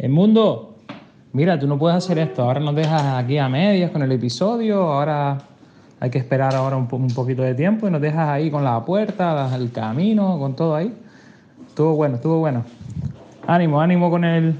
[0.00, 0.76] El mundo,
[1.34, 2.42] mira, tú no puedes hacer esto.
[2.42, 4.80] Ahora nos dejas aquí a medias con el episodio.
[4.80, 5.36] Ahora
[6.00, 9.54] hay que esperar ahora un, poquito de tiempo y nos dejas ahí con la puerta,
[9.54, 10.90] el camino, con todo ahí.
[11.68, 12.64] Estuvo bueno, estuvo bueno.
[13.46, 14.54] Ánimo, ánimo con el,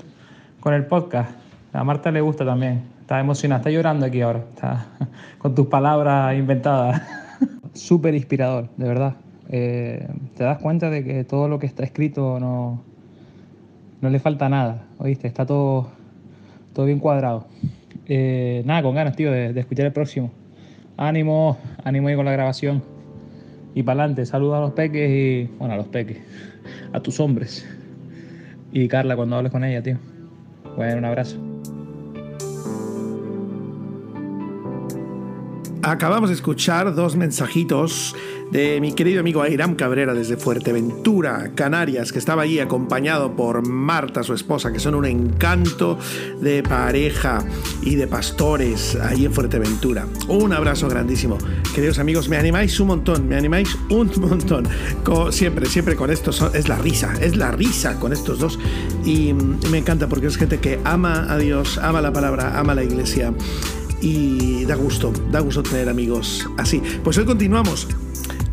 [0.61, 1.31] con el podcast.
[1.73, 2.83] A Marta le gusta también.
[3.01, 4.41] Está emocionada, está llorando aquí ahora.
[4.41, 4.89] Está
[5.39, 7.01] con tus palabras inventadas.
[7.73, 9.15] Súper inspirador, de verdad.
[9.49, 12.83] Eh, te das cuenta de que todo lo que está escrito no,
[14.03, 15.27] no le falta nada, ¿oíste?
[15.27, 15.89] Está todo,
[16.73, 17.47] todo bien cuadrado.
[18.07, 20.31] Eh, nada, con ganas, tío, de, de, escuchar el próximo.
[20.97, 22.83] Ánimo, ánimo ahí con la grabación.
[23.75, 26.19] Y para adelante, saludos a los peques y, bueno, a los peques,
[26.93, 27.67] a tus hombres.
[28.73, 29.99] Y Carla cuando hables con ella, tío.
[30.77, 31.39] Bueno, un abrazo.
[35.83, 38.15] Acabamos de escuchar dos mensajitos
[38.51, 44.23] de mi querido amigo Airam Cabrera desde Fuerteventura, Canarias, que estaba allí acompañado por Marta,
[44.23, 45.99] su esposa, que son un encanto
[46.41, 47.45] de pareja
[47.83, 50.07] y de pastores ahí en Fuerteventura.
[50.29, 51.39] Un abrazo grandísimo.
[51.75, 54.69] Queridos amigos, me animáis un montón, me animáis un montón.
[55.31, 58.59] siempre, siempre con estos, es la risa, es la risa con estos dos.
[59.05, 59.33] Y
[59.71, 63.33] me encanta porque es gente que ama a Dios, ama la palabra, ama la iglesia
[64.01, 66.83] y da gusto, da gusto tener amigos así.
[67.05, 67.87] Pues hoy continuamos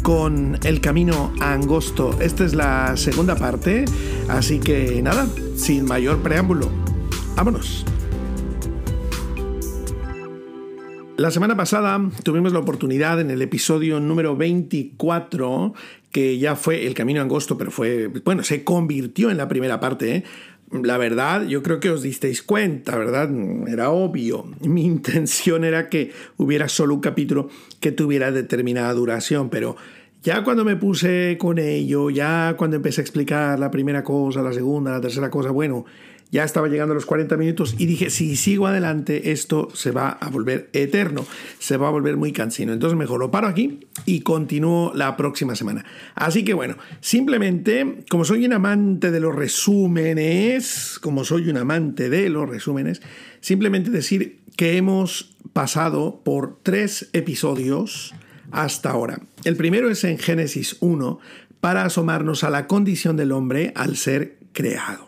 [0.08, 2.18] con el camino angosto.
[2.22, 3.84] Esta es la segunda parte,
[4.30, 5.28] así que nada,
[5.58, 6.70] sin mayor preámbulo,
[7.36, 7.86] vámonos.
[11.18, 15.74] La semana pasada tuvimos la oportunidad en el episodio número 24,
[16.10, 20.16] que ya fue el camino angosto, pero fue, bueno, se convirtió en la primera parte,
[20.16, 20.24] ¿eh?
[20.72, 23.30] la verdad, yo creo que os disteis cuenta, ¿verdad?
[23.68, 24.46] Era obvio.
[24.62, 29.76] Mi intención era que hubiera solo un capítulo que tuviera determinada duración, pero
[30.23, 34.54] ya cuando me puse con ello, ya cuando empecé a explicar la primera cosa, la
[34.54, 35.86] segunda, la tercera cosa, bueno,
[36.32, 40.10] ya estaba llegando a los 40 minutos y dije, si sigo adelante, esto se va
[40.10, 41.26] a volver eterno,
[41.60, 42.73] se va a volver muy cansino.
[42.73, 45.86] Entonces mejor lo paro aquí y continúo la próxima semana.
[46.16, 52.10] Así que bueno, simplemente, como soy un amante de los resúmenes, como soy un amante
[52.10, 53.02] de los resúmenes,
[53.39, 58.14] simplemente decir que hemos pasado por tres episodios
[58.52, 59.20] hasta ahora.
[59.44, 61.20] El primero es en Génesis 1
[61.60, 65.08] para asomarnos a la condición del hombre al ser creado.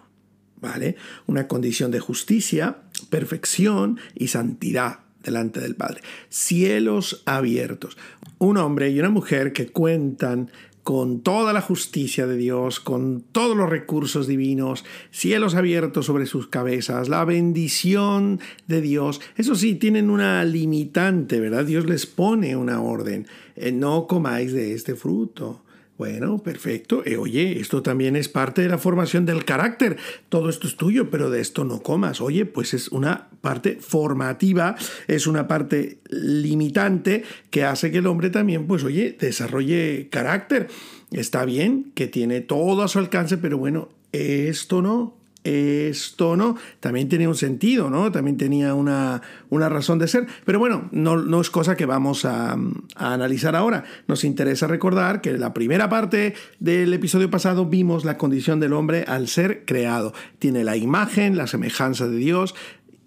[0.62, 0.96] ¿vale?
[1.26, 2.78] Una condición de justicia,
[3.10, 6.02] perfección y santidad delante del Padre.
[6.30, 7.98] Cielos abiertos.
[8.38, 10.52] Un hombre y una mujer que cuentan
[10.90, 16.48] con toda la justicia de Dios, con todos los recursos divinos, cielos abiertos sobre sus
[16.48, 19.22] cabezas, la bendición de Dios.
[19.38, 21.64] Eso sí, tienen una limitante, ¿verdad?
[21.64, 23.28] Dios les pone una orden.
[23.56, 25.62] Eh, no comáis de este fruto.
[26.00, 27.04] Bueno, perfecto.
[27.06, 29.98] Eh, oye, esto también es parte de la formación del carácter.
[30.30, 32.22] Todo esto es tuyo, pero de esto no comas.
[32.22, 34.78] Oye, pues es una parte formativa,
[35.10, 40.70] es una parte limitante que hace que el hombre también, pues oye, desarrolle carácter.
[41.12, 45.19] Está bien que tiene todo a su alcance, pero bueno, esto no,
[45.50, 48.12] esto no, también tenía un sentido, ¿no?
[48.12, 50.28] También tenía una, una razón de ser.
[50.46, 53.84] Pero bueno, no, no es cosa que vamos a, a, analizar ahora.
[54.08, 58.74] Nos interesa recordar que en la primera parte del episodio pasado vimos la condición del
[58.74, 60.14] hombre al ser creado.
[60.40, 62.56] Tiene la imagen, la semejanza de Dios.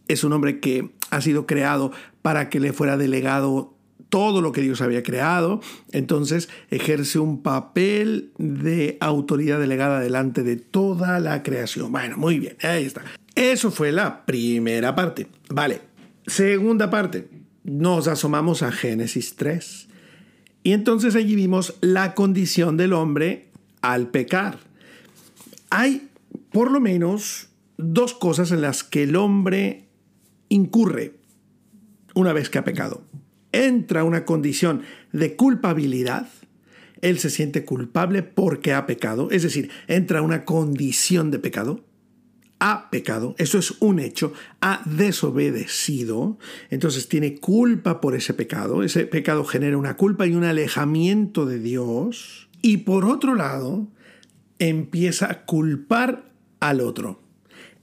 [0.09, 1.93] Es un hombre que ha sido creado
[2.23, 3.75] para que le fuera delegado
[4.13, 10.57] todo lo que Dios había creado, entonces ejerce un papel de autoridad delegada delante de
[10.57, 11.91] toda la creación.
[11.93, 13.03] Bueno, muy bien, ahí está.
[13.35, 15.29] Eso fue la primera parte.
[15.49, 15.81] Vale,
[16.27, 17.27] segunda parte.
[17.65, 19.89] Nos asomamos a Génesis 3.
[20.63, 23.49] Y entonces allí vimos la condición del hombre
[23.81, 24.59] al pecar.
[25.71, 26.11] Hay
[26.51, 29.87] por lo menos dos cosas en las que el hombre
[30.51, 31.15] incurre
[32.15, 33.01] una vez que ha pecado
[33.53, 34.83] entra una condición
[35.13, 36.29] de culpabilidad,
[37.01, 41.85] él se siente culpable porque ha pecado, es decir, entra una condición de pecado,
[42.61, 46.39] ha pecado, eso es un hecho, ha desobedecido,
[46.71, 51.59] entonces tiene culpa por ese pecado, ese pecado genera una culpa y un alejamiento de
[51.59, 53.89] Dios, y por otro lado,
[54.61, 57.21] empieza a culpar al otro.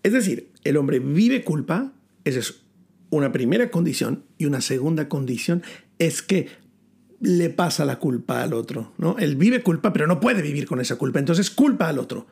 [0.01, 1.91] Es decir, el hombre vive culpa,
[2.23, 2.61] ese es
[3.09, 5.61] una primera condición y una segunda condición
[5.99, 6.47] es que
[7.21, 9.17] le pasa la culpa al otro, ¿no?
[9.19, 12.25] Él vive culpa, pero no puede vivir con esa culpa, entonces culpa al otro.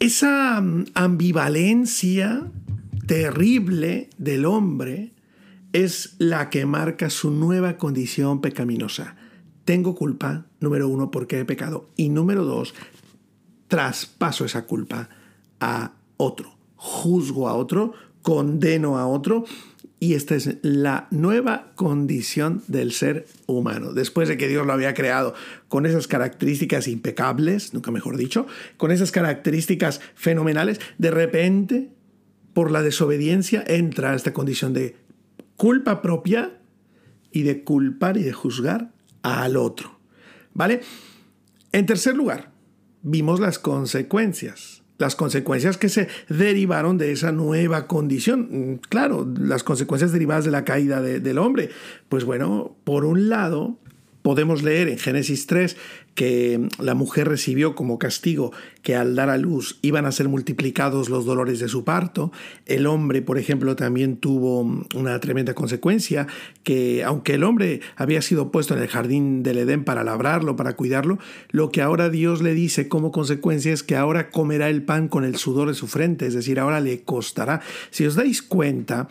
[0.00, 2.50] Esa mm, ambivalencia
[3.06, 5.12] terrible del hombre
[5.72, 9.14] es la que marca su nueva condición pecaminosa.
[9.64, 12.74] Tengo culpa, número uno, porque he pecado, y número dos,
[13.68, 15.08] traspaso esa culpa
[15.60, 17.92] a otro juzgo a otro,
[18.22, 19.44] condeno a otro.
[19.98, 23.92] Y esta es la nueva condición del ser humano.
[23.92, 25.34] Después de que Dios lo había creado
[25.68, 28.46] con esas características impecables, nunca mejor dicho,
[28.76, 31.88] con esas características fenomenales, de repente,
[32.52, 34.96] por la desobediencia, entra esta condición de
[35.56, 36.58] culpa propia
[37.32, 39.98] y de culpar y de juzgar al otro.
[40.52, 40.80] ¿Vale?
[41.72, 42.50] En tercer lugar,
[43.02, 48.48] vimos las consecuencias las consecuencias que se derivaron de esa nueva condición.
[48.50, 51.70] Mm, claro, las consecuencias derivadas de la caída del hombre.
[52.08, 53.78] Pues bueno, por un lado,
[54.22, 55.76] podemos leer en Génesis 3
[56.16, 58.52] que la mujer recibió como castigo
[58.82, 62.32] que al dar a luz iban a ser multiplicados los dolores de su parto.
[62.64, 64.60] El hombre, por ejemplo, también tuvo
[64.94, 66.26] una tremenda consecuencia,
[66.62, 70.74] que aunque el hombre había sido puesto en el jardín del Edén para labrarlo, para
[70.74, 71.18] cuidarlo,
[71.50, 75.24] lo que ahora Dios le dice como consecuencia es que ahora comerá el pan con
[75.24, 77.60] el sudor de su frente, es decir, ahora le costará.
[77.90, 79.08] Si os dais cuenta,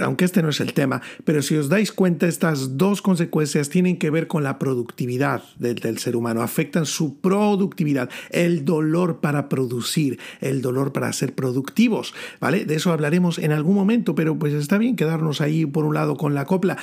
[0.00, 3.98] aunque este no es el tema, pero si os dais cuenta, estas dos consecuencias tienen
[3.98, 9.48] que ver con la productividad del, del ser humano afectan su productividad, el dolor para
[9.48, 12.64] producir, el dolor para ser productivos, ¿vale?
[12.64, 16.16] De eso hablaremos en algún momento, pero pues está bien quedarnos ahí por un lado
[16.16, 16.76] con la copla.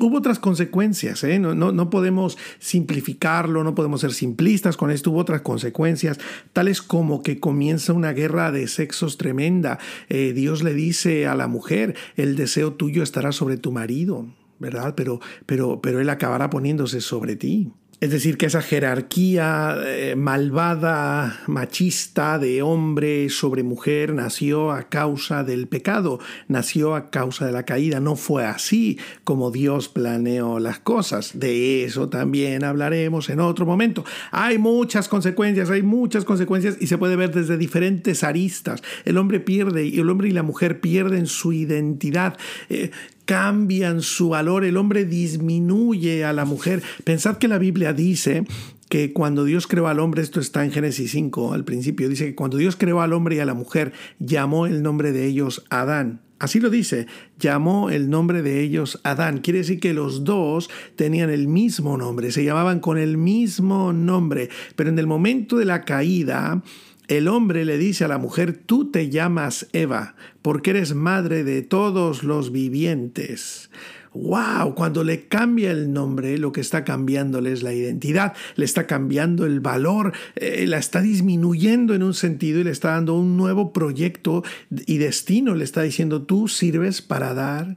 [0.00, 1.38] hubo otras consecuencias, ¿eh?
[1.38, 6.18] no, no, podemos simplificarlo, no podemos ser simplistas con esto, hubo otras consecuencias,
[6.52, 9.78] tales como que comienza una guerra de sexos tremenda.
[10.08, 14.26] Eh, Dios le dice a la mujer, el deseo tuyo estará sobre tu marido.
[14.58, 14.94] ¿verdad?
[14.96, 17.72] Pero, pero, pero él acabará poniéndose sobre ti.
[18.04, 25.42] Es decir, que esa jerarquía eh, malvada, machista de hombre sobre mujer nació a causa
[25.42, 28.00] del pecado, nació a causa de la caída.
[28.00, 31.38] No fue así como Dios planeó las cosas.
[31.40, 34.04] De eso también hablaremos en otro momento.
[34.32, 38.82] Hay muchas consecuencias, hay muchas consecuencias y se puede ver desde diferentes aristas.
[39.06, 42.36] El hombre pierde y el hombre y la mujer pierden su identidad.
[42.68, 42.90] Eh,
[43.24, 46.82] cambian su valor, el hombre disminuye a la mujer.
[47.04, 48.44] Pensad que la Biblia dice
[48.88, 52.34] que cuando Dios creó al hombre, esto está en Génesis 5 al principio, dice que
[52.34, 56.20] cuando Dios creó al hombre y a la mujer, llamó el nombre de ellos Adán.
[56.38, 57.06] Así lo dice,
[57.38, 59.38] llamó el nombre de ellos Adán.
[59.38, 64.50] Quiere decir que los dos tenían el mismo nombre, se llamaban con el mismo nombre,
[64.76, 66.62] pero en el momento de la caída,
[67.08, 71.62] el hombre le dice a la mujer, tú te llamas Eva, porque eres madre de
[71.62, 73.70] todos los vivientes.
[74.14, 74.76] ¡Wow!
[74.76, 79.44] Cuando le cambia el nombre, lo que está cambiándole es la identidad, le está cambiando
[79.44, 83.72] el valor, eh, la está disminuyendo en un sentido y le está dando un nuevo
[83.72, 84.44] proyecto
[84.86, 85.56] y destino.
[85.56, 87.76] Le está diciendo, tú sirves para dar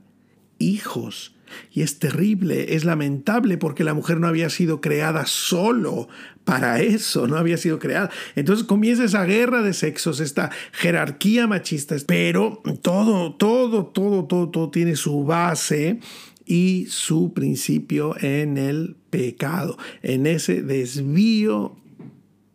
[0.60, 1.34] hijos.
[1.72, 6.08] Y es terrible, es lamentable porque la mujer no había sido creada solo
[6.48, 8.10] para eso, no había sido creada.
[8.38, 14.70] Entonces comienza esa guerra de sexos, esta jerarquía machista, pero todo, todo, todo, todo, todo
[14.70, 16.00] tiene su base
[16.46, 21.76] y su principio en el pecado, en ese desvío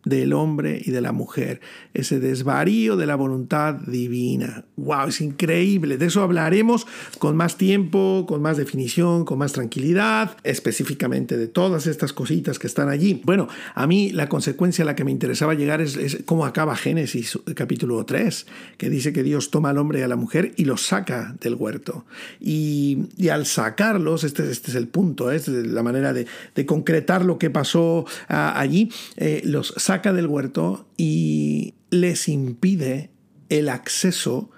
[0.05, 1.61] del hombre y de la mujer,
[1.93, 4.65] ese desvarío de la voluntad divina.
[4.75, 5.07] ¡Wow!
[5.07, 5.97] Es increíble.
[5.97, 6.87] De eso hablaremos
[7.19, 12.67] con más tiempo, con más definición, con más tranquilidad, específicamente de todas estas cositas que
[12.67, 13.21] están allí.
[13.23, 17.39] Bueno, a mí la consecuencia a la que me interesaba llegar es, cómo acaba Génesis
[17.55, 18.45] capítulo 3,
[18.77, 21.55] que dice que Dios toma al hombre y a la mujer y los saca del
[21.55, 22.05] huerto.
[22.39, 25.37] Y, al sacarlos, este, este, es el punto, ¿eh?
[25.37, 26.27] es la manera de,
[26.65, 33.11] concretar lo que pasó ah, allí, eh, los saca saca del huerto y les impide
[33.49, 34.49] el acceso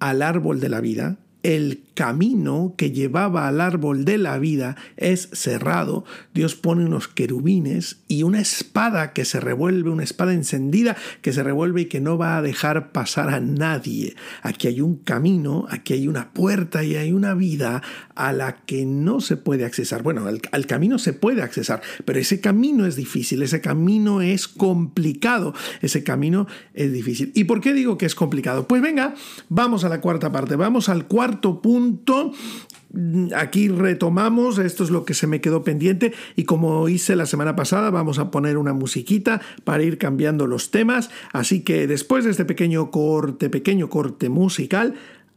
[0.00, 5.28] al árbol de la vida, el camino que llevaba al árbol de la vida es
[5.32, 6.04] cerrado.
[6.32, 11.42] Dios pone unos querubines y una espada que se revuelve, una espada encendida que se
[11.42, 14.16] revuelve y que no va a dejar pasar a nadie.
[14.42, 17.82] Aquí hay un camino, aquí hay una puerta y hay una vida
[18.14, 20.02] a la que no se puede accesar.
[20.02, 24.48] Bueno, al, al camino se puede accesar, pero ese camino es difícil, ese camino es
[24.48, 27.32] complicado, ese camino es difícil.
[27.34, 28.66] ¿Y por qué digo que es complicado?
[28.66, 29.14] Pues venga,
[29.48, 32.32] vamos a la cuarta parte, vamos al cuarto punto
[33.36, 37.54] Aquí retomamos, esto es lo que se me quedó pendiente y como hice la semana
[37.54, 42.32] pasada vamos a poner una musiquita para ir cambiando los temas, así que después de
[42.32, 44.94] este pequeño corte, pequeño corte musical,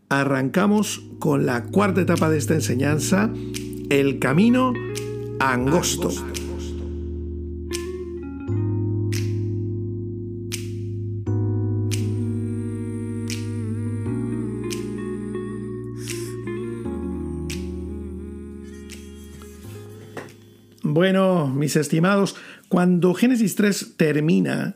[0.10, 3.30] arrancamos con la cuarta etapa de esta enseñanza,
[3.90, 4.74] el camino
[5.40, 6.10] angosto.
[20.94, 22.36] Bueno, mis estimados,
[22.70, 24.76] cuando Génesis 3 termina,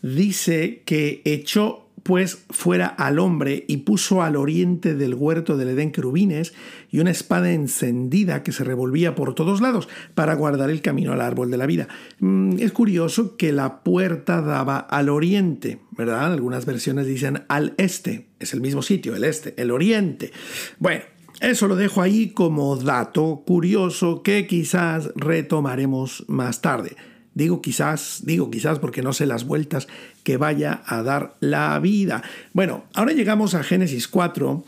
[0.00, 5.92] dice que echó pues fuera al hombre y puso al oriente del huerto del Edén
[5.92, 6.54] querubines
[6.90, 11.20] y una espada encendida que se revolvía por todos lados para guardar el camino al
[11.20, 11.86] árbol de la vida.
[12.18, 16.32] Mm, es curioso que la puerta daba al oriente, ¿verdad?
[16.32, 20.32] Algunas versiones dicen al este, es el mismo sitio, el este, el oriente.
[20.78, 21.02] Bueno,
[21.40, 26.96] eso lo dejo ahí como dato curioso que quizás retomaremos más tarde.
[27.34, 29.86] Digo quizás, digo quizás porque no sé las vueltas
[30.24, 32.22] que vaya a dar la vida.
[32.52, 34.64] Bueno, ahora llegamos a Génesis 4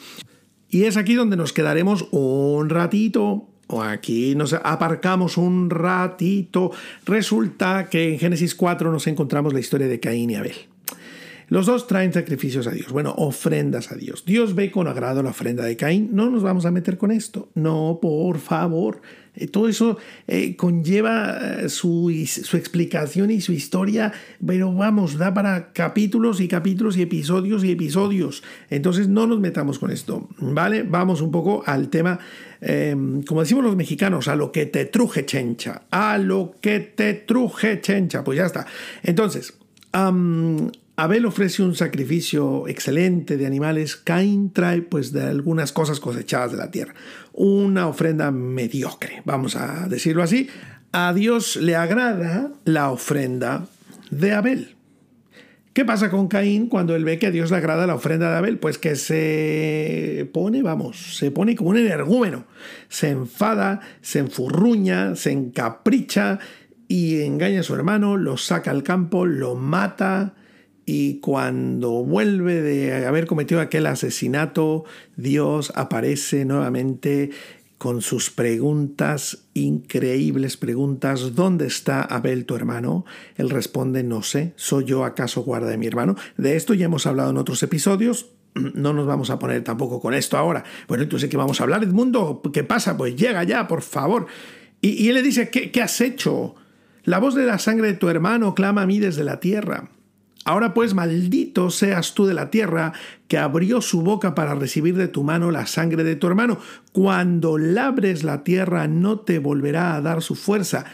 [0.68, 3.46] y es aquí donde nos quedaremos un ratito.
[3.72, 6.72] O aquí nos aparcamos un ratito.
[7.06, 10.54] Resulta que en Génesis 4 nos encontramos la historia de Caín y Abel.
[11.50, 14.24] Los dos traen sacrificios a Dios, bueno, ofrendas a Dios.
[14.24, 16.10] Dios ve con agrado la ofrenda de Caín.
[16.12, 17.48] No nos vamos a meter con esto.
[17.56, 19.02] No, por favor.
[19.34, 24.12] Eh, todo eso eh, conlleva eh, su, su, explicación y su historia,
[24.44, 28.44] pero vamos, da para capítulos y capítulos y episodios y episodios.
[28.70, 30.84] Entonces no nos metamos con esto, ¿vale?
[30.84, 32.20] Vamos un poco al tema,
[32.60, 37.14] em, como decimos los mexicanos, a lo que te truje chencha, a lo que te
[37.14, 38.66] truje chencha, pues ya está.
[39.02, 39.54] Entonces,
[41.02, 46.58] Abel ofrece un sacrificio excelente de animales, Caín trae pues de algunas cosas cosechadas de
[46.58, 46.92] la tierra.
[47.32, 50.50] Una ofrenda mediocre, vamos a decirlo así.
[50.92, 53.66] A Dios le agrada la ofrenda
[54.10, 54.76] de Abel.
[55.72, 58.36] ¿Qué pasa con Caín cuando él ve que a Dios le agrada la ofrenda de
[58.36, 58.58] Abel?
[58.58, 62.44] Pues que se pone, vamos, se pone como un energúmeno.
[62.90, 66.40] Se enfada, se enfurruña, se encapricha
[66.88, 70.34] y engaña a su hermano, lo saca al campo, lo mata
[70.86, 74.84] y cuando vuelve de haber cometido aquel asesinato,
[75.16, 77.30] Dios aparece nuevamente
[77.80, 81.34] con sus preguntas, increíbles preguntas.
[81.34, 83.06] ¿Dónde está Abel, tu hermano?
[83.36, 86.14] Él responde, no sé, ¿soy yo acaso guarda de mi hermano?
[86.36, 88.32] De esto ya hemos hablado en otros episodios.
[88.74, 90.62] No nos vamos a poner tampoco con esto ahora.
[90.88, 91.82] Bueno, entonces, ¿qué vamos a hablar?
[91.84, 92.96] Edmundo, ¿qué pasa?
[92.96, 94.26] Pues llega ya, por favor.
[94.82, 96.56] Y, él le dice, ¿qué, ¿qué has hecho?
[97.04, 99.88] La voz de la sangre de tu hermano clama a mí desde la tierra.
[100.44, 102.92] Ahora pues maldito seas tú de la tierra,
[103.28, 106.58] que abrió su boca para recibir de tu mano la sangre de tu hermano.
[106.92, 110.86] Cuando labres la tierra no te volverá a dar su fuerza.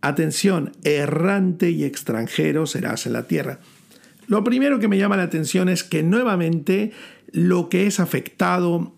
[0.00, 3.58] Atención, errante y extranjero serás en la tierra.
[4.26, 6.92] Lo primero que me llama la atención es que nuevamente
[7.32, 8.93] lo que es afectado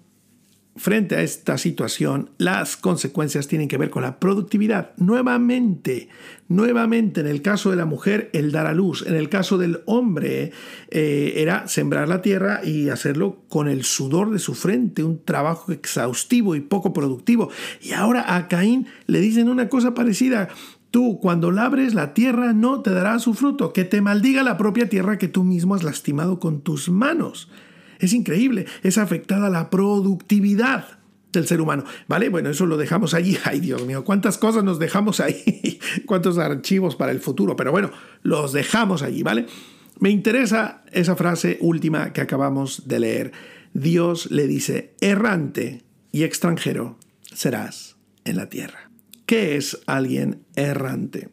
[0.76, 4.92] frente a esta situación, las consecuencias tienen que ver con la productividad.
[4.98, 6.08] Nuevamente,
[6.48, 9.04] nuevamente, en el caso de la mujer, el dar a luz.
[9.06, 10.52] En el caso del hombre,
[10.90, 15.72] eh, era sembrar la tierra y hacerlo con el sudor de su frente, un trabajo
[15.72, 17.50] exhaustivo y poco productivo.
[17.80, 20.48] Y ahora a Caín le dicen una cosa parecida.
[20.90, 24.88] Tú, cuando labres la tierra, no te dará su fruto, que te maldiga la propia
[24.88, 27.50] tierra que tú mismo has lastimado con tus manos.
[27.98, 30.98] Es increíble, es afectada la productividad
[31.32, 31.84] del ser humano.
[32.08, 32.28] ¿Vale?
[32.28, 33.38] Bueno, eso lo dejamos allí.
[33.44, 37.90] Ay, Dios mío, cuántas cosas nos dejamos ahí, cuántos archivos para el futuro, pero bueno,
[38.22, 39.46] los dejamos allí, ¿vale?
[39.98, 43.32] Me interesa esa frase última que acabamos de leer.
[43.72, 46.98] Dios le dice, errante y extranjero
[47.32, 48.90] serás en la tierra.
[49.24, 51.30] ¿Qué es alguien errante?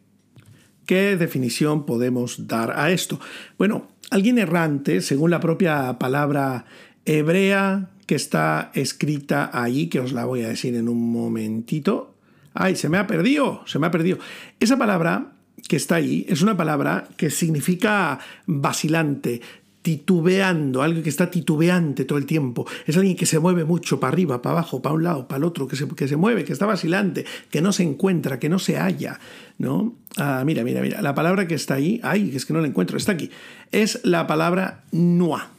[0.86, 3.20] ¿Qué definición podemos dar a esto?
[3.58, 6.66] Bueno, Alguien errante, según la propia palabra
[7.04, 12.14] hebrea que está escrita ahí, que os la voy a decir en un momentito.
[12.54, 13.64] ¡Ay, se me ha perdido!
[13.66, 14.20] Se me ha perdido.
[14.60, 15.32] Esa palabra
[15.68, 19.42] que está ahí es una palabra que significa vacilante,
[19.84, 22.66] titubeando, algo que está titubeante todo el tiempo.
[22.88, 25.44] Es alguien que se mueve mucho para arriba, para abajo, para un lado, para el
[25.44, 28.60] otro, que se, que se mueve, que está vacilante, que no se encuentra, que no
[28.60, 29.20] se halla.
[29.58, 29.94] ¿no?
[30.18, 31.02] Ah, mira, mira, mira.
[31.02, 33.30] La palabra que está ahí, ay, es que no la encuentro, está aquí.
[33.72, 35.52] Es la palabra nua.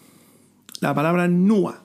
[0.80, 1.84] La palabra nua,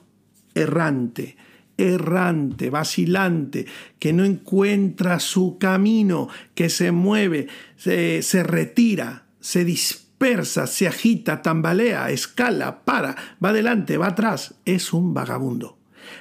[0.54, 1.36] errante
[1.76, 3.64] errante, vacilante,
[3.98, 10.86] que no encuentra su camino, que se mueve, se, se retira, se dispara persa, se
[10.86, 15.78] agita, tambalea, escala, para, va adelante, va atrás, es un vagabundo.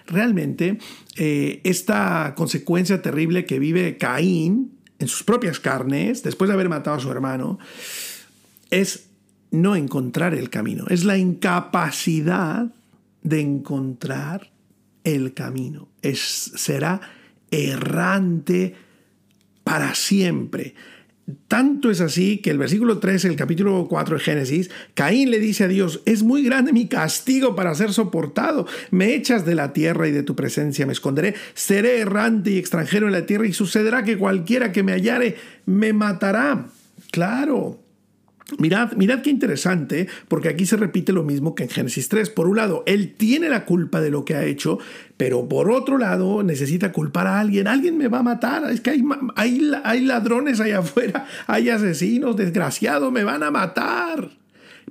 [0.07, 0.77] Realmente,
[1.17, 6.95] eh, esta consecuencia terrible que vive Caín en sus propias carnes, después de haber matado
[6.95, 7.59] a su hermano,
[8.69, 9.09] es
[9.51, 12.73] no encontrar el camino, es la incapacidad
[13.21, 14.49] de encontrar
[15.03, 15.89] el camino.
[16.01, 17.01] Es, será
[17.51, 18.75] errante
[19.65, 20.73] para siempre.
[21.47, 25.65] Tanto es así que el versículo 3, el capítulo 4 de Génesis, Caín le dice
[25.65, 28.67] a Dios, es muy grande mi castigo para ser soportado.
[28.91, 31.35] Me echas de la tierra y de tu presencia me esconderé.
[31.53, 35.93] Seré errante y extranjero en la tierra y sucederá que cualquiera que me hallare me
[35.93, 36.67] matará.
[37.11, 37.79] Claro,
[38.57, 42.29] Mirad, mirad qué interesante, porque aquí se repite lo mismo que en Génesis 3.
[42.29, 44.79] Por un lado, él tiene la culpa de lo que ha hecho,
[45.17, 47.67] pero por otro lado, necesita culpar a alguien.
[47.67, 48.69] Alguien me va a matar.
[48.71, 49.03] Es que hay,
[49.35, 54.31] hay, hay ladrones allá afuera, hay asesinos, desgraciados, me van a matar.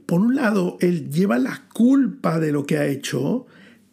[0.07, 3.47] Por un lado, él lleva la culpa de lo que ha hecho,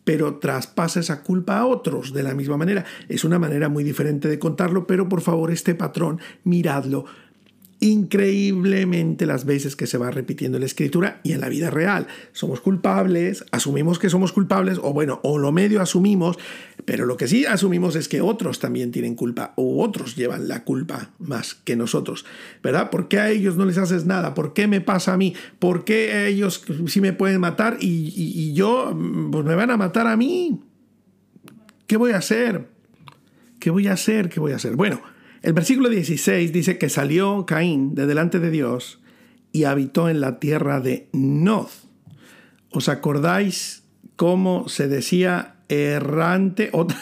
[0.05, 2.85] pero traspasa esa culpa a otros de la misma manera.
[3.09, 7.05] Es una manera muy diferente de contarlo, pero por favor, este patrón, miradlo
[7.79, 12.07] increíblemente las veces que se va repitiendo en la escritura y en la vida real.
[12.31, 16.37] Somos culpables, asumimos que somos culpables, o bueno, o lo medio asumimos,
[16.85, 20.63] pero lo que sí asumimos es que otros también tienen culpa, o otros llevan la
[20.63, 22.25] culpa más que nosotros,
[22.63, 22.89] ¿verdad?
[22.89, 24.33] ¿Por qué a ellos no les haces nada?
[24.33, 25.35] ¿Por qué me pasa a mí?
[25.59, 28.97] ¿Por qué ellos sí me pueden matar y, y yo,
[29.31, 30.59] pues me van a matar a mí?
[31.87, 32.67] ¿Qué voy a hacer?
[33.59, 34.29] ¿Qué voy a hacer?
[34.29, 34.75] ¿Qué voy a hacer?
[34.75, 35.01] Bueno,
[35.45, 38.99] el versículo 16 dice que salió Caín de delante de Dios
[39.51, 41.67] y habitó en la tierra de Nod.
[42.71, 43.83] ¿Os acordáis
[44.15, 46.69] cómo se decía errante?
[46.73, 46.97] Otra,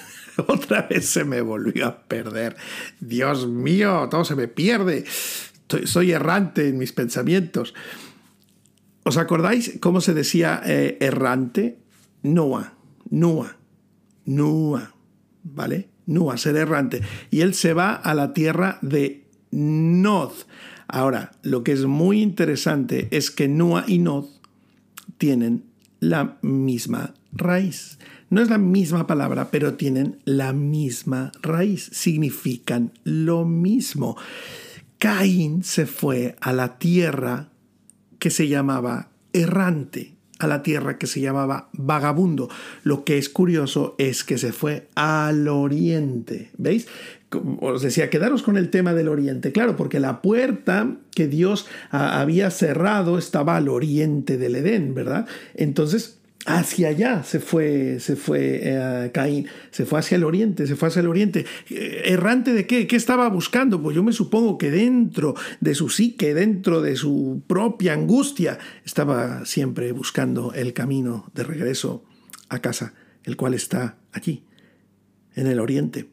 [0.48, 2.58] otra vez se me volvió a perder.
[3.00, 5.06] Dios mío, todo se me pierde.
[5.86, 7.74] Soy errante en mis pensamientos.
[9.04, 11.78] ¿Os acordáis cómo se decía eh, errante?
[12.24, 12.74] Noah,
[13.10, 13.58] Noah,
[14.26, 14.94] Noah,
[15.44, 15.93] ¿vale?
[16.06, 17.02] Nua, ser errante.
[17.32, 20.32] Y él se va a la tierra de Nod.
[20.88, 24.26] Ahora, lo que es muy interesante es que Nua y Nod
[25.18, 25.64] tienen
[26.00, 27.98] la misma raíz.
[28.30, 31.90] No es la misma palabra, pero tienen la misma raíz.
[31.94, 34.18] Significan lo mismo.
[34.98, 37.50] Caín se fue a la tierra
[38.20, 42.50] que se llamaba errante a la tierra que se llamaba Vagabundo.
[42.84, 46.52] Lo que es curioso es que se fue al oriente.
[46.58, 46.88] ¿Veis?
[47.62, 49.52] Os decía, quedaros con el tema del oriente.
[49.52, 55.26] Claro, porque la puerta que Dios había cerrado estaba al oriente del Edén, ¿verdad?
[55.56, 60.76] Entonces, hacia allá se fue, se fue eh, Caín, se fue hacia el oriente, se
[60.76, 61.46] fue hacia el oriente.
[61.70, 62.88] Eh, ¿Errante de qué?
[62.88, 63.82] ¿Qué estaba buscando?
[63.82, 69.46] Pues yo me supongo que dentro de su psique, dentro de su propia angustia, estaba
[69.46, 72.04] siempre buscando el camino de regreso
[72.50, 74.44] a casa, el cual está aquí,
[75.36, 76.08] en el oriente.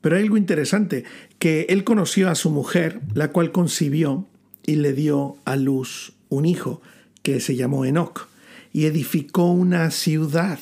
[0.00, 1.04] Pero hay algo interesante,
[1.38, 4.26] que él conoció a su mujer, la cual concibió
[4.64, 6.80] y le dio a luz un hijo
[7.22, 8.28] que se llamó Enoch
[8.76, 10.58] y edificó una ciudad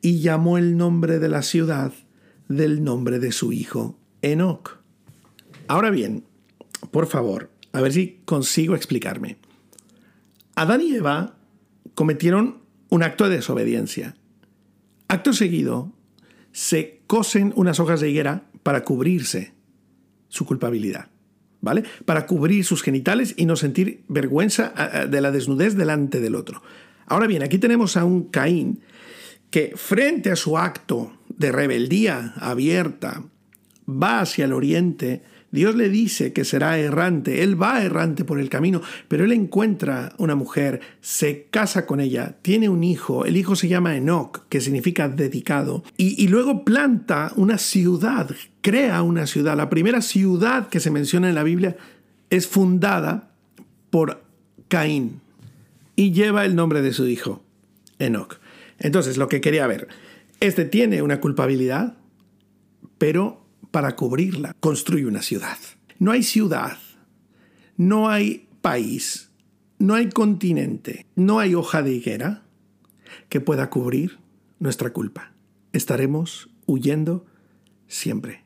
[0.00, 1.92] y llamó el nombre de la ciudad
[2.48, 4.78] del nombre de su hijo, Enoch.
[5.66, 6.24] Ahora bien,
[6.90, 9.36] por favor, a ver si consigo explicarme.
[10.54, 11.36] Adán y Eva
[11.94, 14.16] cometieron un acto de desobediencia.
[15.08, 15.92] Acto seguido,
[16.52, 19.52] se cosen unas hojas de higuera para cubrirse
[20.28, 21.10] su culpabilidad,
[21.60, 21.84] ¿vale?
[22.06, 24.72] Para cubrir sus genitales y no sentir vergüenza
[25.10, 26.62] de la desnudez delante del otro.
[27.08, 28.80] Ahora bien, aquí tenemos a un Caín
[29.50, 33.22] que frente a su acto de rebeldía abierta
[33.88, 38.50] va hacia el oriente, Dios le dice que será errante, él va errante por el
[38.50, 43.56] camino, pero él encuentra una mujer, se casa con ella, tiene un hijo, el hijo
[43.56, 49.56] se llama Enoch, que significa dedicado, y, y luego planta una ciudad, crea una ciudad.
[49.56, 51.78] La primera ciudad que se menciona en la Biblia
[52.28, 53.30] es fundada
[53.88, 54.22] por
[54.68, 55.22] Caín
[55.98, 57.42] y lleva el nombre de su hijo,
[57.98, 58.38] Enoch.
[58.78, 59.88] Entonces, lo que quería ver,
[60.38, 61.96] este tiene una culpabilidad,
[62.98, 65.58] pero para cubrirla construye una ciudad.
[65.98, 66.78] No hay ciudad,
[67.76, 69.32] no hay país,
[69.80, 72.44] no hay continente, no hay hoja de higuera
[73.28, 74.20] que pueda cubrir
[74.60, 75.32] nuestra culpa.
[75.72, 77.26] Estaremos huyendo
[77.88, 78.44] siempre.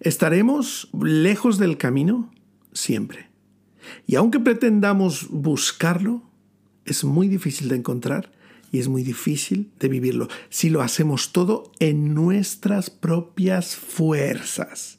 [0.00, 2.34] Estaremos lejos del camino
[2.72, 3.28] siempre.
[4.08, 6.33] Y aunque pretendamos buscarlo,
[6.84, 8.30] es muy difícil de encontrar
[8.72, 14.98] y es muy difícil de vivirlo si lo hacemos todo en nuestras propias fuerzas.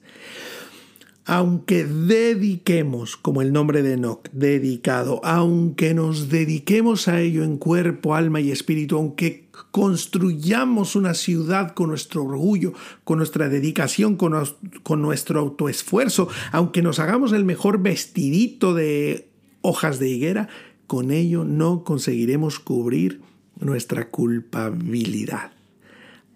[1.28, 8.13] Aunque dediquemos, como el nombre de Enoch, dedicado, aunque nos dediquemos a ello en cuerpo,
[8.13, 14.36] alma y espíritu, aunque construyamos una ciudad con nuestro orgullo, con nuestra dedicación, con,
[14.84, 19.28] con nuestro autoesfuerzo, aunque nos hagamos el mejor vestidito de
[19.62, 20.48] hojas de higuera,
[20.88, 23.21] con ello no conseguiremos cubrir
[23.60, 25.52] nuestra culpabilidad.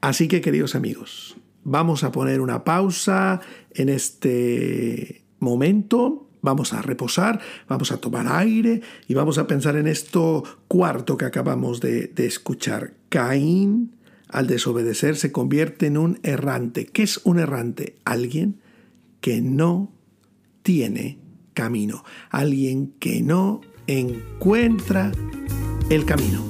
[0.01, 3.41] Así que, queridos amigos, vamos a poner una pausa
[3.73, 6.25] en este momento.
[6.41, 11.25] Vamos a reposar, vamos a tomar aire y vamos a pensar en esto cuarto que
[11.25, 12.93] acabamos de, de escuchar.
[13.09, 13.91] Caín,
[14.29, 16.85] al desobedecer, se convierte en un errante.
[16.85, 17.97] ¿Qué es un errante?
[18.05, 18.61] Alguien
[19.19, 19.91] que no
[20.63, 21.19] tiene
[21.53, 25.11] camino, alguien que no encuentra
[25.89, 26.43] el camino.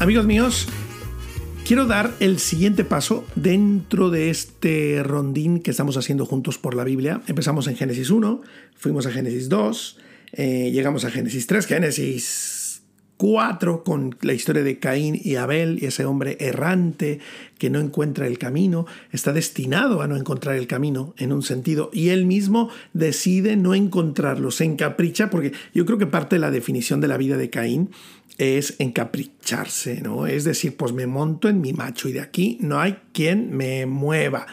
[0.00, 0.66] Amigos míos,
[1.66, 6.84] quiero dar el siguiente paso dentro de este rondín que estamos haciendo juntos por la
[6.84, 7.20] Biblia.
[7.26, 8.40] Empezamos en Génesis 1,
[8.74, 9.98] fuimos a Génesis 2,
[10.32, 12.82] eh, llegamos a Génesis 3, Génesis
[13.18, 17.20] 4 con la historia de Caín y Abel y ese hombre errante
[17.58, 21.90] que no encuentra el camino, está destinado a no encontrar el camino en un sentido
[21.92, 26.50] y él mismo decide no encontrarlo, se encapricha porque yo creo que parte de la
[26.50, 27.90] definición de la vida de Caín
[28.40, 30.26] es encapricharse, ¿no?
[30.26, 33.84] Es decir, pues me monto en mi macho y de aquí no hay quien me
[33.84, 34.46] mueva.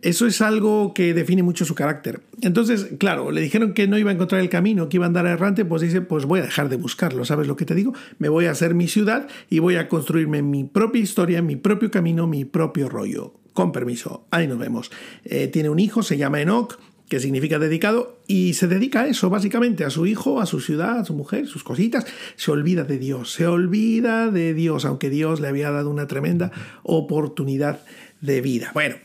[0.00, 2.22] Eso es algo que define mucho su carácter.
[2.40, 5.26] Entonces, claro, le dijeron que no iba a encontrar el camino, que iba a andar
[5.26, 7.92] errante, pues dice, pues voy a dejar de buscarlo, ¿sabes lo que te digo?
[8.18, 11.90] Me voy a hacer mi ciudad y voy a construirme mi propia historia, mi propio
[11.90, 13.34] camino, mi propio rollo.
[13.52, 14.90] Con permiso, ahí nos vemos.
[15.24, 16.78] Eh, tiene un hijo, se llama Enoch,
[17.12, 21.00] que significa dedicado, y se dedica a eso, básicamente, a su hijo, a su ciudad,
[21.00, 22.06] a su mujer, sus cositas.
[22.36, 26.50] Se olvida de Dios, se olvida de Dios, aunque Dios le había dado una tremenda
[26.82, 27.82] oportunidad
[28.22, 28.70] de vida.
[28.72, 28.96] Bueno,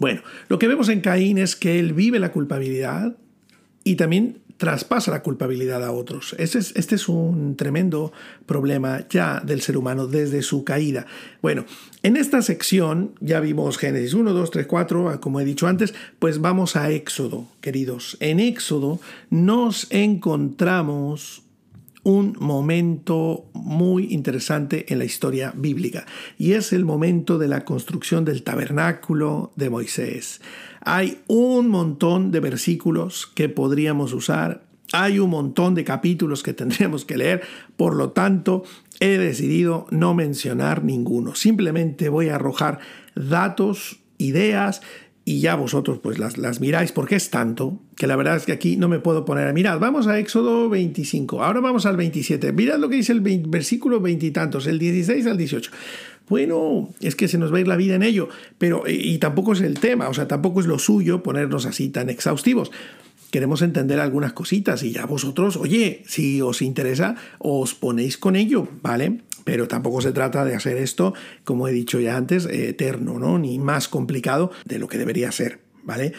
[0.00, 3.14] bueno, lo que vemos en Caín es que él vive la culpabilidad
[3.84, 6.34] y también traspasa la culpabilidad a otros.
[6.38, 8.12] Este es, un tremendo
[8.46, 11.06] problema ya del ser humano desde su caída.
[11.42, 11.64] Bueno,
[12.02, 16.40] en esta sección ya vimos Génesis 1, 2, 3, 4, como he dicho antes, pues
[16.40, 18.16] vamos a Éxodo, queridos.
[18.20, 21.45] En Éxodo nos encontramos
[22.06, 26.06] un momento muy interesante en la historia bíblica
[26.38, 30.40] y es el momento de la construcción del tabernáculo de Moisés.
[30.82, 37.04] Hay un montón de versículos que podríamos usar, hay un montón de capítulos que tendríamos
[37.04, 37.42] que leer,
[37.76, 38.62] por lo tanto
[39.00, 41.34] he decidido no mencionar ninguno.
[41.34, 42.78] Simplemente voy a arrojar
[43.16, 44.80] datos, ideas
[45.24, 48.52] y ya vosotros pues las, las, miráis porque es tanto que la verdad es que
[48.52, 49.80] aquí no me puedo poner a mirar.
[49.80, 52.52] Vamos a Éxodo 25, ahora vamos al 27.
[52.52, 55.70] Mirad lo que dice el versículo veintitantos, el 16 al 18.
[56.28, 58.28] Bueno, es que se nos va a ir la vida en ello,
[58.58, 62.10] pero y tampoco es el tema, o sea, tampoco es lo suyo ponernos así tan
[62.10, 62.70] exhaustivos.
[63.30, 68.68] Queremos entender algunas cositas y ya vosotros, oye, si os interesa, os ponéis con ello,
[68.82, 69.20] ¿vale?
[69.44, 73.38] Pero tampoco se trata de hacer esto, como he dicho ya antes, eterno, ¿no?
[73.38, 76.12] Ni más complicado de lo que debería ser, ¿vale?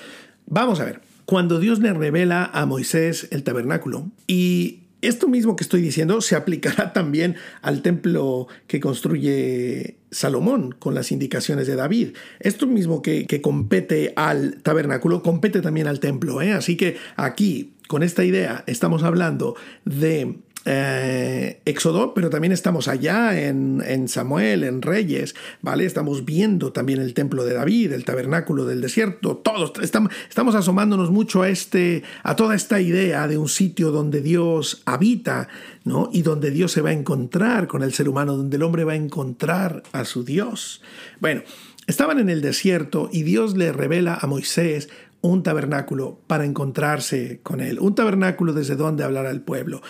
[0.46, 1.07] Vamos a ver.
[1.28, 6.38] Cuando Dios le revela a Moisés el tabernáculo y esto mismo que estoy diciendo se
[6.38, 12.16] aplicará también al templo que construye Salomón con las indicaciones de David.
[12.40, 16.42] Esto mismo que, compete al tabernáculo compete también al templo.
[16.42, 16.54] ¿eh?
[16.54, 20.38] Así que aquí, con esta idea, estamos hablando de
[20.70, 25.86] eh, Éxodo, pero también estamos allá en, Samuel, en Reyes, ¿vale?
[25.86, 31.10] Estamos viendo también el templo de David, el tabernáculo del desierto, todos estamos, estamos asomándonos
[31.10, 35.48] mucho a, este, a toda esta idea de un sitio donde Dios habita,
[35.86, 36.10] ¿no?
[36.12, 38.92] Y donde Dios se va a encontrar con el ser humano, donde el hombre va
[38.92, 40.82] a encontrar a su Dios.
[41.22, 41.44] Bueno,
[41.88, 44.90] estaban en el desierto y Dios le revela a Moisés
[45.22, 49.82] un tabernáculo para encontrarse con él, un tabernáculo desde donde hablar al pueblo.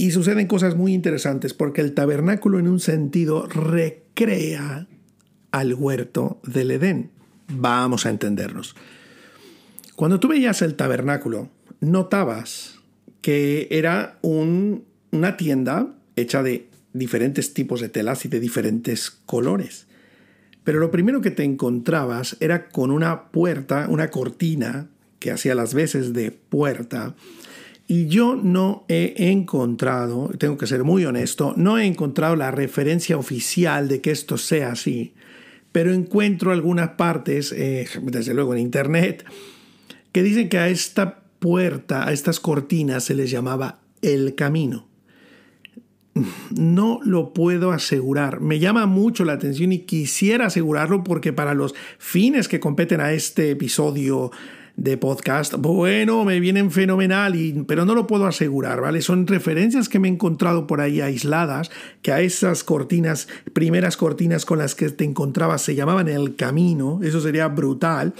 [0.00, 4.86] Y suceden cosas muy interesantes porque el tabernáculo en un sentido recrea
[5.50, 7.10] al huerto del Edén.
[7.48, 8.76] Vamos a entendernos.
[9.96, 12.78] Cuando tú veías el tabernáculo, notabas
[13.20, 19.88] que era una tienda hecha de diferentes tipos de telas y de diferentes colores.
[20.62, 25.74] Pero lo primero que te encontrabas era con una puerta, una cortina que hacía las
[25.74, 27.16] veces de puerta,
[27.90, 33.16] y yo no he encontrado, tengo que ser muy honesto, no he encontrado la referencia
[33.16, 35.14] oficial de que esto sea así,
[35.72, 39.24] pero encuentro algunas partes, eh, desde luego en Internet,
[40.12, 44.86] que dicen que a esta puerta, a estas cortinas se les llamaba el camino.
[46.50, 48.40] No lo puedo asegurar.
[48.40, 53.12] Me llama mucho la atención y quisiera asegurarlo porque para los fines que competen a
[53.12, 54.30] este episodio
[54.78, 59.02] de podcast, bueno, me vienen fenomenal, y, pero no lo puedo asegurar, ¿vale?
[59.02, 64.46] Son referencias que me he encontrado por ahí aisladas, que a esas cortinas, primeras cortinas
[64.46, 68.14] con las que te encontrabas se llamaban el camino, eso sería brutal.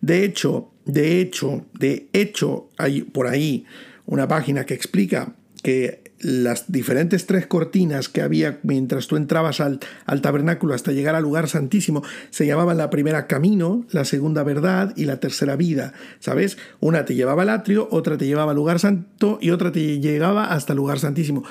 [0.00, 3.64] De hecho, De hecho, de hecho, hay por ahí
[4.06, 9.80] una página que explica que las diferentes tres cortinas que había mientras tú entrabas al,
[10.04, 14.92] al, tabernáculo hasta llegar al lugar santísimo se llamaban la primera camino, la segunda verdad
[14.96, 15.94] y la tercera vida.
[16.18, 16.58] ¿Sabes?
[16.80, 20.52] Una te llevaba al atrio, otra te llevaba al lugar santo y otra te llegaba
[20.52, 21.44] hasta el lugar santísimo.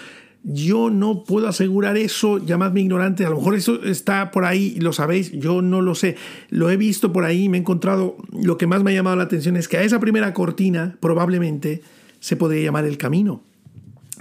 [0.44, 4.94] Yo no puedo asegurar eso, llamadme ignorante, a lo mejor eso está por ahí, lo
[4.94, 6.16] sabéis, yo no lo sé.
[6.50, 9.24] Lo he visto por ahí, me he encontrado, lo que más me ha llamado la
[9.24, 11.82] atención es que a esa primera cortina probablemente
[12.22, 13.44] se podría llamar el camino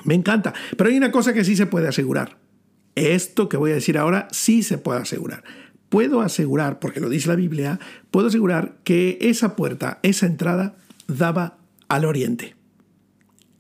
[0.04, 0.54] me encanta.
[0.76, 2.38] Pero hay una cosa que sí se puede asegurar.
[2.94, 5.44] Esto que voy a decir ahora sí se puede asegurar.
[5.88, 7.80] Puedo asegurar, porque lo dice la Biblia,
[8.10, 11.58] puedo asegurar que esa puerta, esa entrada, daba
[11.88, 12.56] al oriente.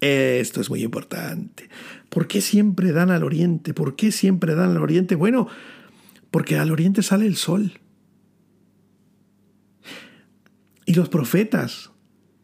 [0.00, 1.68] Esto es muy importante.
[2.08, 3.74] ¿Por qué siempre dan al oriente?
[3.74, 5.14] ¿Por qué siempre dan al oriente?
[5.14, 5.48] Bueno,
[6.30, 7.80] porque al oriente sale el sol.
[10.84, 11.90] Y los profetas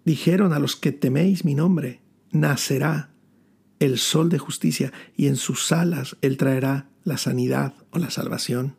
[0.04, 3.13] dijeron a los que teméis mi nombre, nacerá
[3.85, 8.77] el sol de justicia, y en sus alas Él traerá la sanidad o la salvación.